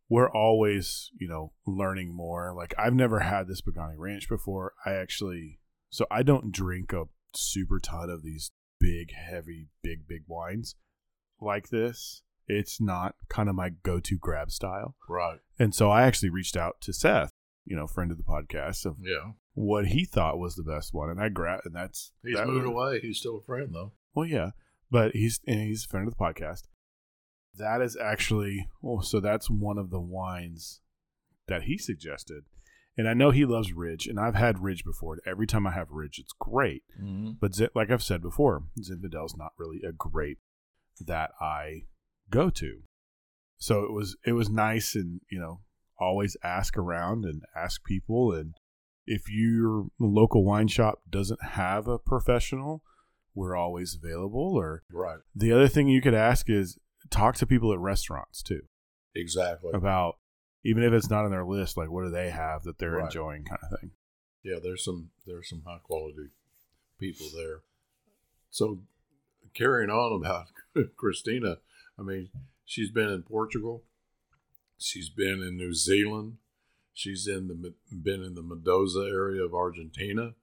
[0.08, 2.52] we're always, you know, learning more.
[2.54, 4.74] Like I've never had this Pagani Ranch before.
[4.84, 5.58] I actually
[5.88, 7.04] so I don't drink a
[7.36, 10.74] super ton of these big, heavy, big, big wines
[11.40, 12.22] like this.
[12.48, 14.96] It's not kind of my go-to grab style.
[15.08, 15.38] right.
[15.58, 17.30] And so I actually reached out to Seth,
[17.64, 19.32] you know, friend of the podcast, of Yeah.
[19.54, 22.66] what he thought was the best one, and I grabbed, and that's He's that moved
[22.66, 23.00] was- away.
[23.00, 23.92] He's still a friend, though.
[24.14, 24.50] Well, yeah,
[24.90, 26.64] but he's and he's a friend of the podcast.
[27.54, 30.80] That is actually oh, so that's one of the wines
[31.46, 32.44] that he suggested,
[32.96, 35.14] and I know he loves Ridge, and I've had Ridge before.
[35.14, 36.82] and Every time I have Ridge, it's great.
[37.00, 37.32] Mm-hmm.
[37.40, 40.38] But Z- like I've said before, Zinfandel's not really a grape
[41.00, 41.82] that I
[42.30, 42.80] go to.
[43.56, 45.60] So it was it was nice, and you know,
[45.98, 48.54] always ask around and ask people, and
[49.06, 52.82] if your local wine shop doesn't have a professional,
[53.34, 54.54] we're always available.
[54.56, 55.18] Or Right.
[55.34, 56.78] the other thing you could ask is
[57.10, 58.62] talk to people at restaurants too
[59.14, 59.70] Exactly.
[59.74, 60.16] about
[60.64, 63.04] even if it's not on their list, like what do they have that they're Right.
[63.06, 63.90] enjoying, kind of thing.
[64.42, 66.30] Yeah, there's some there's some high quality
[66.98, 67.60] people there.
[68.50, 68.80] So
[69.54, 70.46] carrying on about
[70.96, 71.58] Christina,
[71.98, 72.30] I mean,
[72.64, 73.84] she's been in Portugal,
[74.78, 76.38] she's been in New Zealand,
[76.92, 80.34] she's in the been in the Mendoza area of Argentina,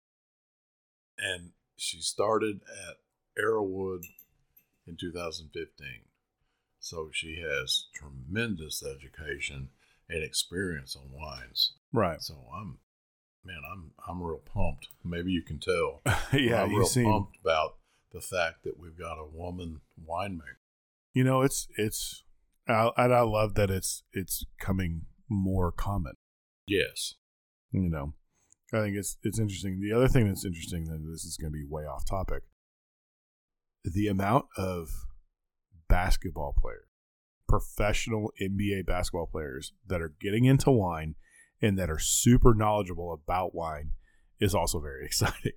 [1.17, 2.97] and she started at
[3.41, 4.03] Arrowood
[4.87, 5.87] in 2015.
[6.79, 9.69] So she has tremendous education
[10.09, 11.73] and experience on wines.
[11.93, 12.21] Right.
[12.21, 12.79] So I'm,
[13.45, 14.87] man, I'm I'm real pumped.
[15.03, 16.01] Maybe you can tell.
[16.33, 17.75] yeah, I'm real seem pumped about
[18.11, 20.57] the fact that we've got a woman winemaker.
[21.13, 22.23] You know, it's it's,
[22.67, 26.13] I, and I love that it's it's coming more common.
[26.67, 27.15] Yes,
[27.71, 28.13] You know,
[28.73, 29.79] I think it's it's interesting.
[29.81, 32.43] The other thing that's interesting, that this is going to be way off topic.
[33.83, 34.89] The amount of
[35.87, 36.88] basketball players,
[37.49, 41.15] professional NBA basketball players that are getting into wine
[41.61, 43.91] and that are super knowledgeable about wine
[44.39, 45.53] is also very exciting.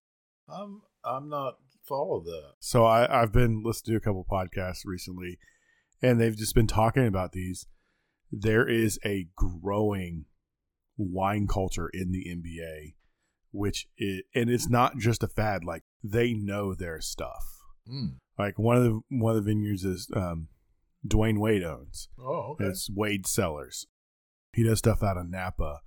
[0.49, 1.55] I'm I'm not
[1.86, 2.53] follow that.
[2.61, 5.38] So I, I've been listening to a couple podcasts recently,
[6.01, 7.66] and they've just been talking about these.
[8.30, 10.24] There is a growing
[10.97, 12.95] wine culture in the NBA,
[13.51, 15.64] which it and it's not just a fad.
[15.64, 17.45] Like they know their stuff.
[17.90, 18.16] Mm.
[18.38, 20.49] Like one of the one of the vineyards is um,
[21.07, 22.09] Dwyane Wade owns.
[22.18, 22.64] Oh, okay.
[22.66, 23.86] It's Wade Cellars.
[24.53, 25.80] He does stuff out of Napa,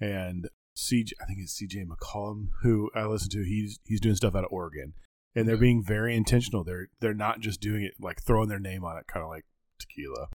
[0.00, 1.12] and CJ.
[1.22, 3.44] I think it's CJ McCollum who I listen to.
[3.44, 4.94] He's he's doing stuff out of Oregon,
[5.34, 6.64] and they're being very intentional.
[6.64, 9.44] They're they're not just doing it like throwing their name on it, kind of like
[9.78, 10.28] tequila.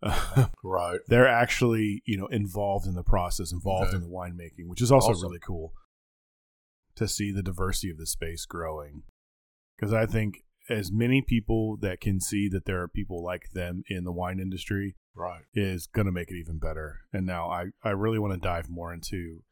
[0.62, 1.00] right.
[1.08, 3.96] they're actually you know involved in the process, involved Okay.
[3.96, 5.28] in the winemaking, which is also Awesome.
[5.28, 5.72] really cool
[6.94, 9.02] to see the diversity of the space growing.
[9.76, 13.82] Because I think as many people that can see that there are people like them
[13.88, 15.42] in the wine industry Right.
[15.54, 17.00] is going to make it even better.
[17.12, 19.42] And now I, I really want to dive more into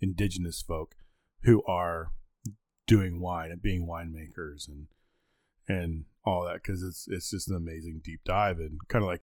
[0.00, 0.94] indigenous folk
[1.42, 2.12] who are
[2.86, 4.86] doing wine and being winemakers and
[5.68, 9.22] and all that because it's it's just an amazing deep dive and kind of like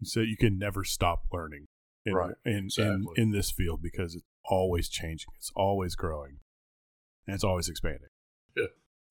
[0.00, 1.66] you said you can never stop learning
[2.06, 3.04] in, Right, in, in exactly.
[3.16, 6.38] in this field because it's always changing it's always growing
[7.26, 8.08] and it's always expanding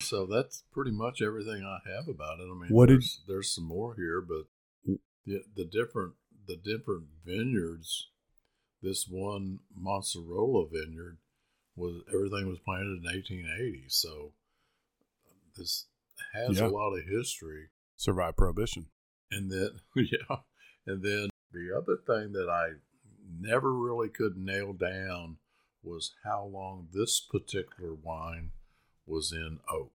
[0.00, 2.48] So that's pretty much everything I have about it.
[2.50, 4.46] I mean, What did- there's, there's some more here, but
[4.88, 4.98] mm.
[5.26, 6.14] the the different
[6.46, 8.08] the different vineyards.
[8.82, 11.18] This one Monte Rosso vineyard
[11.76, 13.84] was everything was planted in 1880.
[13.88, 14.32] So
[15.56, 15.86] this
[16.32, 16.66] has Yeah.
[16.66, 17.68] a lot of history.
[17.96, 18.86] Survived prohibition
[19.30, 20.38] And then, yeah.
[20.84, 22.80] And then the other thing that I
[23.38, 25.36] never really could nail down
[25.84, 28.50] was how long this particular wine
[29.06, 29.92] was in oak.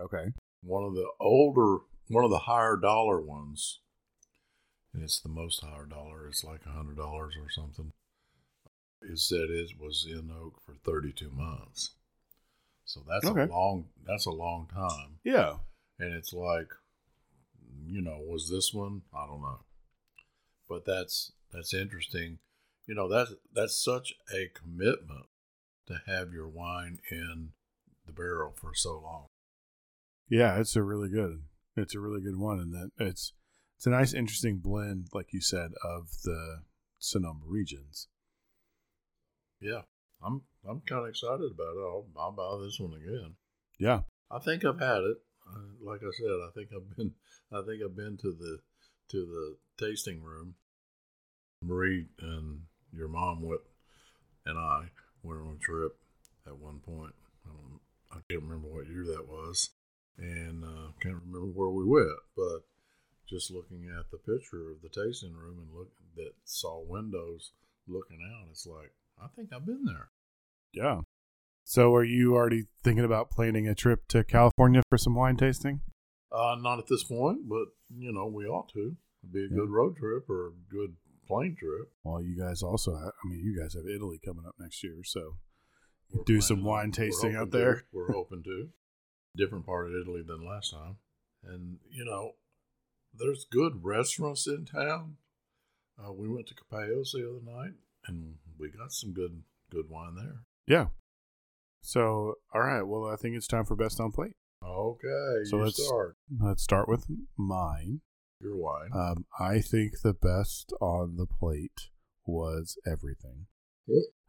[0.00, 0.32] okay
[0.62, 1.78] One of the older,
[2.08, 3.80] one of the higher dollar ones,
[4.92, 7.92] and it's the most higher dollar, it's like a $100 or something,
[9.02, 11.92] is that it was in oak for 32 months.
[12.84, 13.42] So that's Okay.
[13.42, 15.56] a long, that's a long time yeah
[15.98, 16.68] and it's like
[17.86, 19.60] you know was this one i don't know
[20.68, 22.38] but that's that's interesting
[22.86, 25.26] you know that's that's such a commitment
[25.86, 27.50] to have your wine in
[28.08, 29.26] the barrel for so long.
[30.28, 31.42] Yeah, it's a really good.
[31.76, 33.32] It's a really good one, and that it's
[33.76, 36.62] it's a nice, interesting blend, like you said, of the
[36.98, 38.08] Sonoma regions.
[39.60, 39.82] yeah
[40.20, 41.80] i'm i'm kind of excited about it.
[41.80, 43.34] I'll, I'll buy this one again.
[43.78, 44.00] Yeah,
[44.32, 45.18] i think i've had it.
[45.80, 47.12] Like i said i think i've been
[47.52, 48.58] i think i've been to the
[49.10, 49.56] to the
[49.86, 50.54] tasting room.
[51.62, 53.60] Marie and your mom went
[54.44, 54.86] and i
[55.22, 55.92] went on a trip
[56.46, 57.14] at one point.
[57.48, 57.80] Um,
[58.12, 59.70] i can't remember what year that was
[60.18, 62.60] and uh, can't remember where we went but
[63.28, 67.52] just looking at the picture of the tasting room and look that saw windows
[67.86, 68.92] looking out it's like
[69.22, 70.10] i think i've been there
[70.72, 71.00] yeah.
[71.64, 75.80] So, are you already thinking about planning a trip to California for some wine tasting?
[76.32, 78.96] Uh, not at this point, but you know we ought to.
[79.22, 80.96] It'd be a good road trip or a good
[81.26, 81.90] plane trip.
[82.04, 85.34] Well, you guys also, I mean, you guys have Italy coming up next year, so
[86.12, 87.58] We're do some wine tasting out hoping to.
[87.58, 87.84] there.
[87.92, 88.68] We're hoping to.
[89.36, 90.96] Different part of Italy than last time,
[91.44, 92.32] and you know,
[93.14, 95.16] there's good restaurants in town.
[95.98, 97.74] Uh, we went to Capello's the other night,
[98.06, 100.42] and we got some good good wine there.
[100.66, 100.86] Yeah.
[101.82, 102.82] So, all right.
[102.82, 104.32] Well, I think it's time for best on plate.
[104.64, 107.06] Okay, So you let's- start Let's start with
[107.36, 108.00] mine.
[108.40, 108.90] your wine.
[108.92, 111.90] Um, I think the best on the plate
[112.26, 113.46] was everything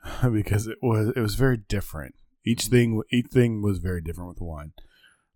[0.32, 2.16] because it was it was very different.
[2.46, 4.74] Each thing each thing was very different with wine,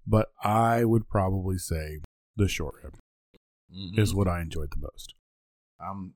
[0.08, 2.00] but I would probably say
[2.36, 2.96] the short rib
[3.72, 3.98] Mhm.
[3.98, 5.16] is what I enjoyed the most.
[5.80, 6.14] I'm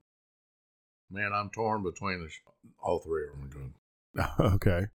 [1.10, 2.40] man, I'm torn between the sh-
[2.82, 3.74] all three of them.
[4.16, 4.54] are Good.
[4.54, 4.86] okay,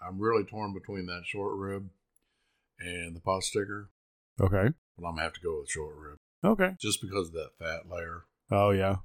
[0.00, 1.90] I'm really torn between that short rib
[2.78, 3.90] and the pot sticker,
[4.40, 6.76] okay, but I'm gonna have to go with short rib okay.
[6.80, 8.96] just because of that fat layer Oh yeah,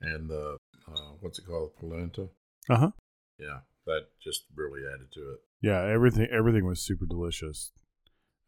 [0.00, 0.56] and the
[0.88, 2.28] uh, what's it called, polenta.
[2.68, 2.90] Uh huh.
[3.38, 5.38] Yeah, that just really added to it.
[5.60, 7.72] Yeah, everything everything was super delicious,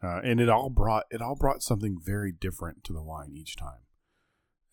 [0.03, 3.57] uh, and it all brought it all brought something very different to the wine each
[3.57, 3.83] time.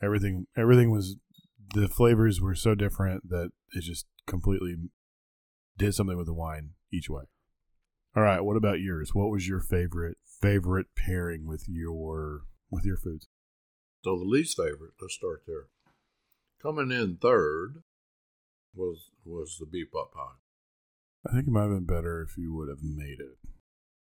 [0.02, 1.18] Everything everything was
[1.74, 4.76] the flavors were so different that it just completely
[5.78, 7.24] did something with the wine each way.
[8.16, 9.14] All right, what about yours?
[9.14, 12.42] What was your favorite favorite pairing with your
[12.72, 13.28] with your foods?
[14.04, 15.68] So the least favorite, let's start there.
[16.62, 17.84] Coming in third
[18.78, 20.38] was was the beef pot pie.
[21.28, 23.38] I think it might have been better if you would have made it.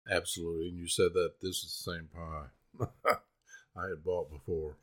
[0.09, 0.69] Absolutely.
[0.69, 2.87] And you said that this is the same pie
[3.77, 4.77] I had bought before.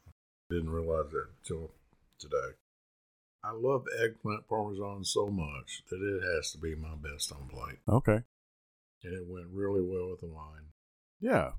[0.49, 1.71] Didn't realize that until
[2.19, 2.55] today.
[3.43, 7.79] I love eggplant parmesan so much that it has to be my best on plate.
[7.87, 8.23] Okay.
[9.03, 10.73] And it went really well with the wine.
[11.21, 11.51] Yeah.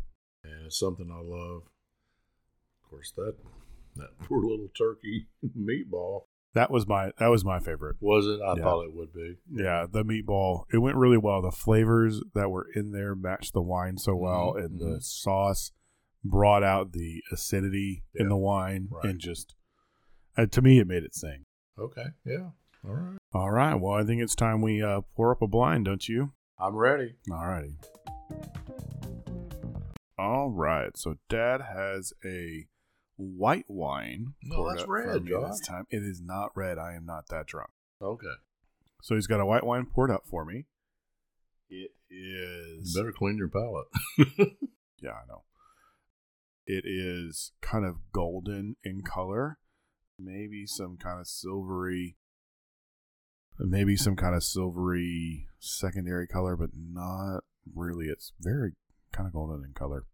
[0.45, 1.63] And it's something I love.
[2.83, 3.37] Of course, that
[3.97, 5.27] that poor little turkey
[5.59, 6.25] meatball
[6.59, 7.97] That was my that was my favorite.
[8.01, 8.41] was it?
[8.43, 8.63] I Yeah.
[8.63, 9.37] thought it would be.
[9.51, 10.65] Yeah, the meatball.
[10.73, 11.41] It went really well.
[11.41, 15.03] The flavors that were in there matched the wine so well, Mhm, and the mhm.
[15.03, 15.73] sauce
[16.25, 19.05] brought out the acidity in the wine, right.
[19.05, 19.55] and just
[20.37, 21.45] uh, to me, it made it sing.
[21.79, 22.07] Okay.
[22.25, 22.51] Yeah.
[22.85, 23.19] All right.
[23.33, 23.75] All right.
[23.75, 26.33] Well, I think it's time we uh, pour up a blind, don't you?
[26.59, 27.15] I'm ready.
[27.31, 27.77] All righty.
[30.19, 30.97] All right.
[30.97, 32.67] So Dad has a
[33.19, 34.35] white wine.
[34.43, 35.85] No, that's red, this time.
[35.91, 36.79] It is not red.
[36.79, 37.71] I am not that drunk.
[38.01, 38.27] Okay.
[39.03, 40.65] So he's got a white wine poured up for me.
[41.69, 43.89] It You better clean your palate.
[45.01, 45.45] Yeah, I know.
[46.67, 49.59] It is kind of golden in color,
[50.19, 52.17] maybe some kind of silvery,
[53.59, 58.07] maybe some kind of silvery secondary color, but not really.
[58.07, 58.73] It's very
[59.13, 60.05] kind of golden in color.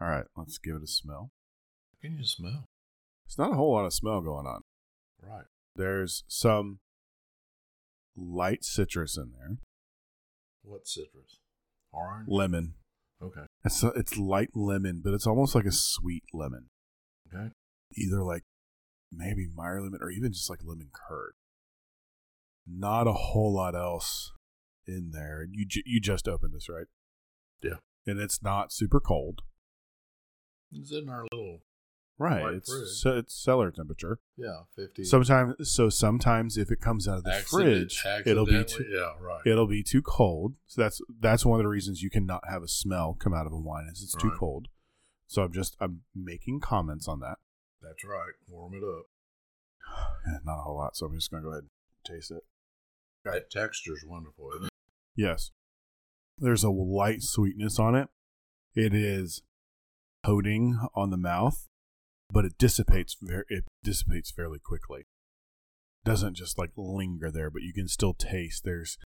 [0.00, 1.30] All right, let's give it a smell.
[2.02, 2.64] Can you smell?
[3.26, 4.62] It's not a whole lot of smell going on.
[5.22, 5.44] Right.
[5.76, 6.80] There's some
[8.16, 9.58] light citrus in there,
[10.62, 11.38] What citrus?
[11.92, 12.28] Orange?
[12.28, 12.74] lemon.
[13.22, 13.42] Okay.
[13.64, 16.66] It's it's light lemon, but it's almost like a sweet lemon.
[17.32, 17.50] Okay.
[17.96, 18.42] either like
[19.12, 21.32] maybe Meyer lemon or even just like lemon curd.
[22.66, 24.32] Not a whole lot else
[24.86, 25.44] in there.
[25.50, 26.86] You ju- you just opened this, right?
[27.62, 27.78] Yeah.
[28.06, 29.42] And it's not super cold.
[30.72, 31.60] It's in our little,
[32.20, 32.54] Right.
[32.54, 32.88] It's fridge.
[32.88, 34.18] so it's cellar temperature.
[34.36, 35.04] yeah, 50.
[35.04, 39.12] Sometimes so sometimes if it comes out of the Accident- fridge, it'll be too Yeah,
[39.18, 39.40] right.
[39.46, 40.54] it'll be too cold.
[40.66, 43.52] So that's that's one of the reasons you cannot have a smell come out of
[43.52, 44.68] a wine is it's too cold.
[45.26, 47.38] So I'm just I'm making comments on that.
[47.82, 48.34] That's right.
[48.48, 49.06] Warm it up.
[50.44, 51.70] Not a whole lot, so I'm just gonna go ahead and
[52.16, 52.44] taste it.
[53.24, 54.72] That texture's wonderful, isn't it?
[55.16, 55.52] Yes.
[56.36, 58.08] There's a light sweetness on it.
[58.74, 59.42] It is
[60.24, 61.68] coating on the mouth,
[62.32, 65.06] but it dissipates very it dissipates fairly quickly.
[66.04, 68.96] Doesn't just like linger there, but you can still taste there's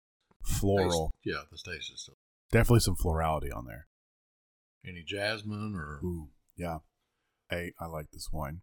[0.45, 1.13] floral.
[1.25, 2.17] Taste- yeah, the taste is still.
[2.53, 3.87] Definitely some florality on there.
[4.87, 6.01] Any jasmine or.
[6.05, 6.79] Ooh, yeah.
[7.51, 8.61] Hey, I like this wine.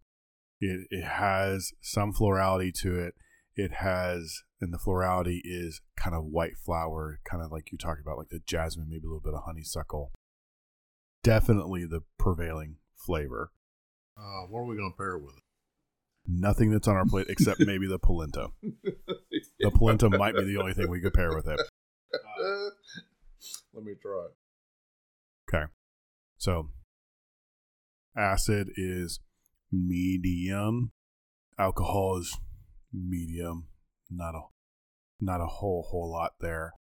[0.60, 3.14] It it has some florality to it.
[3.54, 8.00] It has and the florality is kind of white flower, kind of like you talked
[8.00, 10.12] about, like the jasmine, maybe a little bit of honeysuckle.
[11.24, 13.50] Definitely the prevailing flavor.
[14.16, 15.34] Uh, what are we going to pair with
[16.26, 18.48] Nothing that's on our plate except maybe the polenta.
[19.58, 21.60] The polenta might be the only thing we could pair with it.
[23.72, 24.26] Let me try.
[25.48, 25.66] Okay.
[26.36, 26.70] So
[28.16, 29.20] acid is
[29.70, 30.90] medium.
[31.58, 32.36] Alcohol is
[32.92, 33.68] medium.
[34.10, 34.40] Not a
[35.20, 36.72] not a whole whole lot there.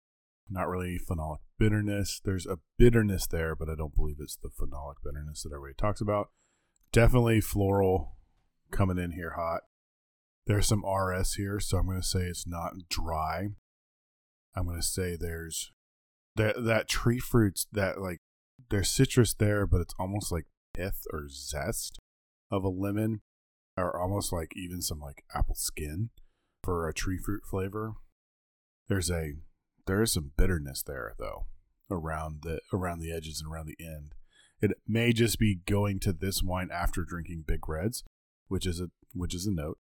[0.49, 2.20] Not really phenolic bitterness.
[2.24, 6.01] There's a bitterness there, but I don't believe it's the phenolic bitterness that everybody talks
[6.01, 6.31] about.
[6.93, 8.16] Definitely floral
[8.70, 9.62] coming in here hot.
[10.47, 13.51] There's some RS here, so I'm going to say it's not dry.
[14.57, 15.72] I'm going to say there's
[16.36, 18.18] that that tree fruits that like
[18.70, 21.99] there's citrus there, but it's almost like pith or zest
[22.51, 23.20] of a lemon,
[23.76, 26.11] or almost like even some like apple skin
[26.64, 27.95] for a tree fruit flavor.
[28.88, 29.34] There's a
[29.86, 31.47] there is some bitterness there though
[31.91, 34.14] around the around the edges and around the end.
[34.62, 38.04] It may just be going to this wine after drinking Big Reds,
[38.48, 39.78] which is a which is a note,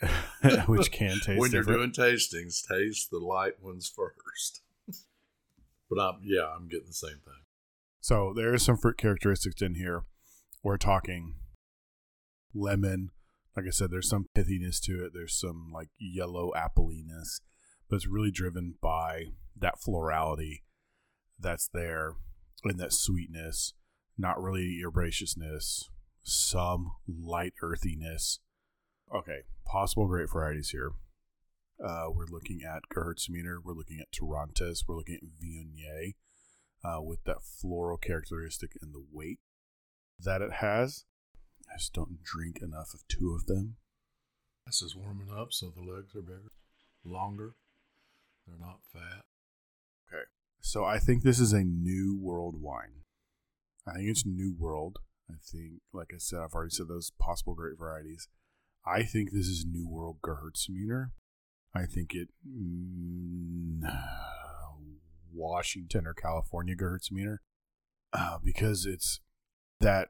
[0.66, 1.94] which can taste when you're different.
[1.94, 4.62] doing tastings, taste the light ones first.
[5.90, 7.44] but I'm yeah, I'm getting the same thing.
[8.00, 10.04] So there is some fruit characteristics in here.
[10.62, 11.34] We're talking
[12.54, 13.10] lemon.
[13.56, 15.12] Like I said, there's some pithiness to it.
[15.14, 17.40] There's some like yellow appleiness,
[17.88, 20.62] but it's really driven by that florality
[21.40, 22.14] that's there
[22.64, 23.74] and that sweetness.
[24.16, 25.84] Not really herbaceousness.
[26.22, 28.40] Some light earthiness.
[29.14, 30.92] Okay, possible grape varieties here.
[31.82, 33.58] Uh, we're looking at Gewürztraminer.
[33.64, 34.84] We're looking at Torrontés.
[34.86, 36.14] We're looking at Viognier
[36.84, 39.38] uh, with that floral characteristic and the weight
[40.18, 41.04] that it has.
[41.70, 43.76] I just don't drink enough of two of them.
[44.66, 46.52] This is warming up, so the legs are bigger,
[47.04, 47.54] longer.
[48.46, 49.24] They're not fat.
[50.60, 53.04] So I think this is a new world wine.
[53.86, 54.98] I think it's new world.
[55.30, 58.28] I think, like I said, I've already said those possible grape varieties.
[58.86, 61.10] I think this is new world Gewürztraminer.
[61.74, 63.80] I think it mm,
[65.32, 67.38] Washington or California Gewürztraminer
[68.12, 69.20] uh, because it's
[69.80, 70.08] that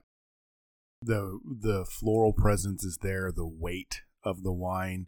[1.03, 5.07] the the floral presence is there, the weight of the wine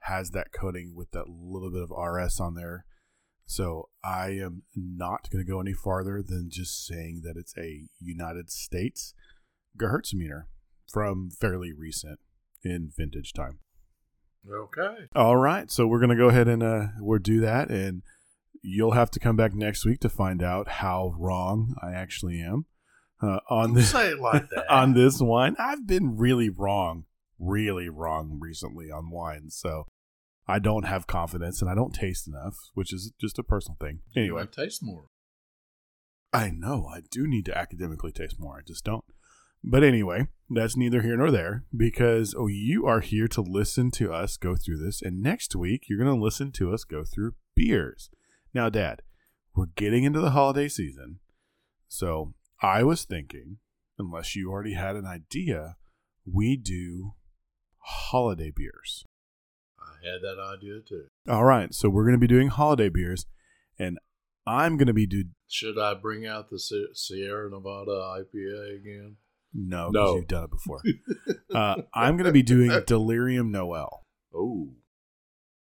[0.00, 2.84] has that coating with that little bit of RS on there.
[3.46, 7.84] So I am not going to go any farther than just saying that it's a
[8.00, 9.14] United States
[9.78, 10.44] Gewürztraminer
[10.88, 12.18] from fairly recent
[12.64, 13.58] in vintage time.
[14.50, 15.08] Okay.
[15.14, 18.02] All right, so we're gonna go ahead and uh, we'll do that, and
[18.62, 22.66] you'll have to come back next week to find out how wrong I actually am
[23.20, 24.70] uh, on this say it like that.
[24.70, 25.56] on this wine.
[25.58, 27.06] I've been really wrong,
[27.38, 29.86] really wrong recently on wine, so
[30.48, 34.00] I don't have confidence and I don't taste enough, which is just a personal thing.
[34.14, 35.06] Anyway, might taste more.
[36.32, 38.58] I know I do need to academically taste more.
[38.58, 39.04] I just don't.
[39.64, 44.12] But anyway, that's neither here nor there because oh, you are here to listen to
[44.12, 47.34] us go through this, and next week you're going to listen to us go through
[47.56, 48.10] beers.
[48.54, 49.02] Now, Dad,
[49.56, 51.18] we're getting into the holiday season,
[51.88, 53.58] so I was thinking,
[53.98, 55.76] unless you already had an idea,
[56.24, 57.14] we do
[57.78, 59.04] holiday beers.
[60.02, 61.04] I had that idea too.
[61.28, 63.26] All right, so we're going to be doing holiday beers,
[63.78, 63.98] and
[64.46, 66.58] I'm going to be do Should I bring out the
[66.94, 69.16] Sierra Nevada IPA again?
[69.52, 69.90] no, No.
[69.90, 70.80] because you've done it before.
[71.54, 74.02] uh, I'm going to be doing Delirium Noel.
[74.34, 74.68] Oh,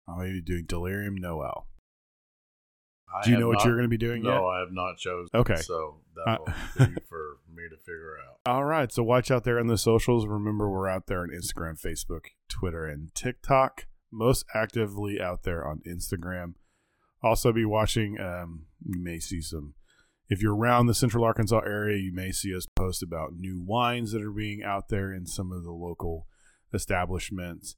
[0.07, 1.67] I'm going to be doing Delirium Noel.
[3.15, 4.41] I Do you know what not- you're going to be doing No, yet?
[4.41, 5.29] I have not chosen.
[5.35, 5.55] Okay.
[5.57, 8.37] so that Uh, will be for me to figure out.
[8.51, 10.25] All right, so watch out there on the socials.
[10.25, 13.85] Remember, we're out there on Instagram, Facebook, Twitter, and TikTok.
[14.13, 16.53] Most actively out there on Instagram.
[17.23, 18.19] Also, be watching.
[18.19, 19.73] Um, you may see some.
[20.29, 24.11] If you're around the Central Arkansas area, you may see us post about new wines
[24.11, 26.27] that are being out there in some of the local
[26.73, 27.75] establishments.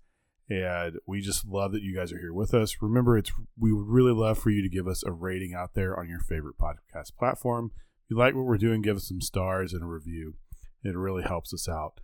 [0.49, 2.81] And we just love that you guys are here with us.
[2.81, 5.97] Remember, it's we would really love for you to give us a rating out there
[5.97, 7.71] on your favorite podcast platform.
[7.75, 10.36] If you like what we're doing, give us some stars and a review.
[10.83, 11.99] It really helps us out.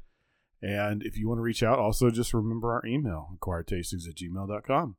[0.62, 4.96] And if you want to reach out, also just remember our email, acquiredtastings at gmail.com.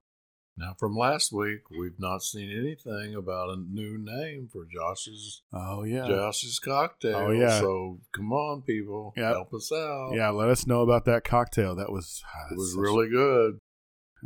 [0.56, 5.82] Now, from last week, we've not seen anything about a new name for Josh's Oh,
[5.84, 6.06] yeah.
[6.06, 7.16] Josh's cocktail.
[7.16, 7.60] Oh, yeah.
[7.60, 9.32] So come on, people, Yep.
[9.34, 10.10] help us out.
[10.14, 11.74] Yeah, let us know about that cocktail.
[11.74, 13.58] That was, ah, it was really good.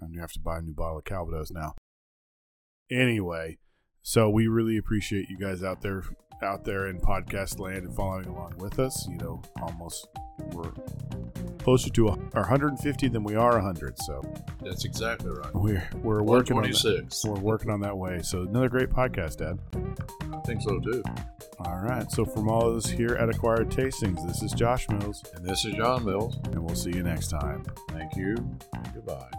[0.02, 1.74] I'm gonna have to buy a new bottle of Calvados now.
[2.90, 3.58] Anyway,
[4.08, 6.04] so we really appreciate you guys out there,
[6.40, 9.04] out there in podcast land and following along with us.
[9.08, 10.06] You know, almost
[10.52, 10.70] we're
[11.58, 13.98] closer to a, our 150 than we are 100.
[13.98, 14.22] So
[14.62, 15.52] That's exactly right.
[15.52, 17.24] we're we're working on that.
[17.24, 18.22] We're working on that way.
[18.22, 19.58] So another great podcast, Dad.
[20.32, 21.02] I think so too.
[21.58, 22.08] All right.
[22.12, 25.64] So from all of us here at Acquired Tastings, this is Josh Mills, And this
[25.64, 26.36] is John Mills.
[26.44, 27.64] and we'll see you next time.
[27.88, 28.36] Thank you.
[28.94, 29.30] Goodbye.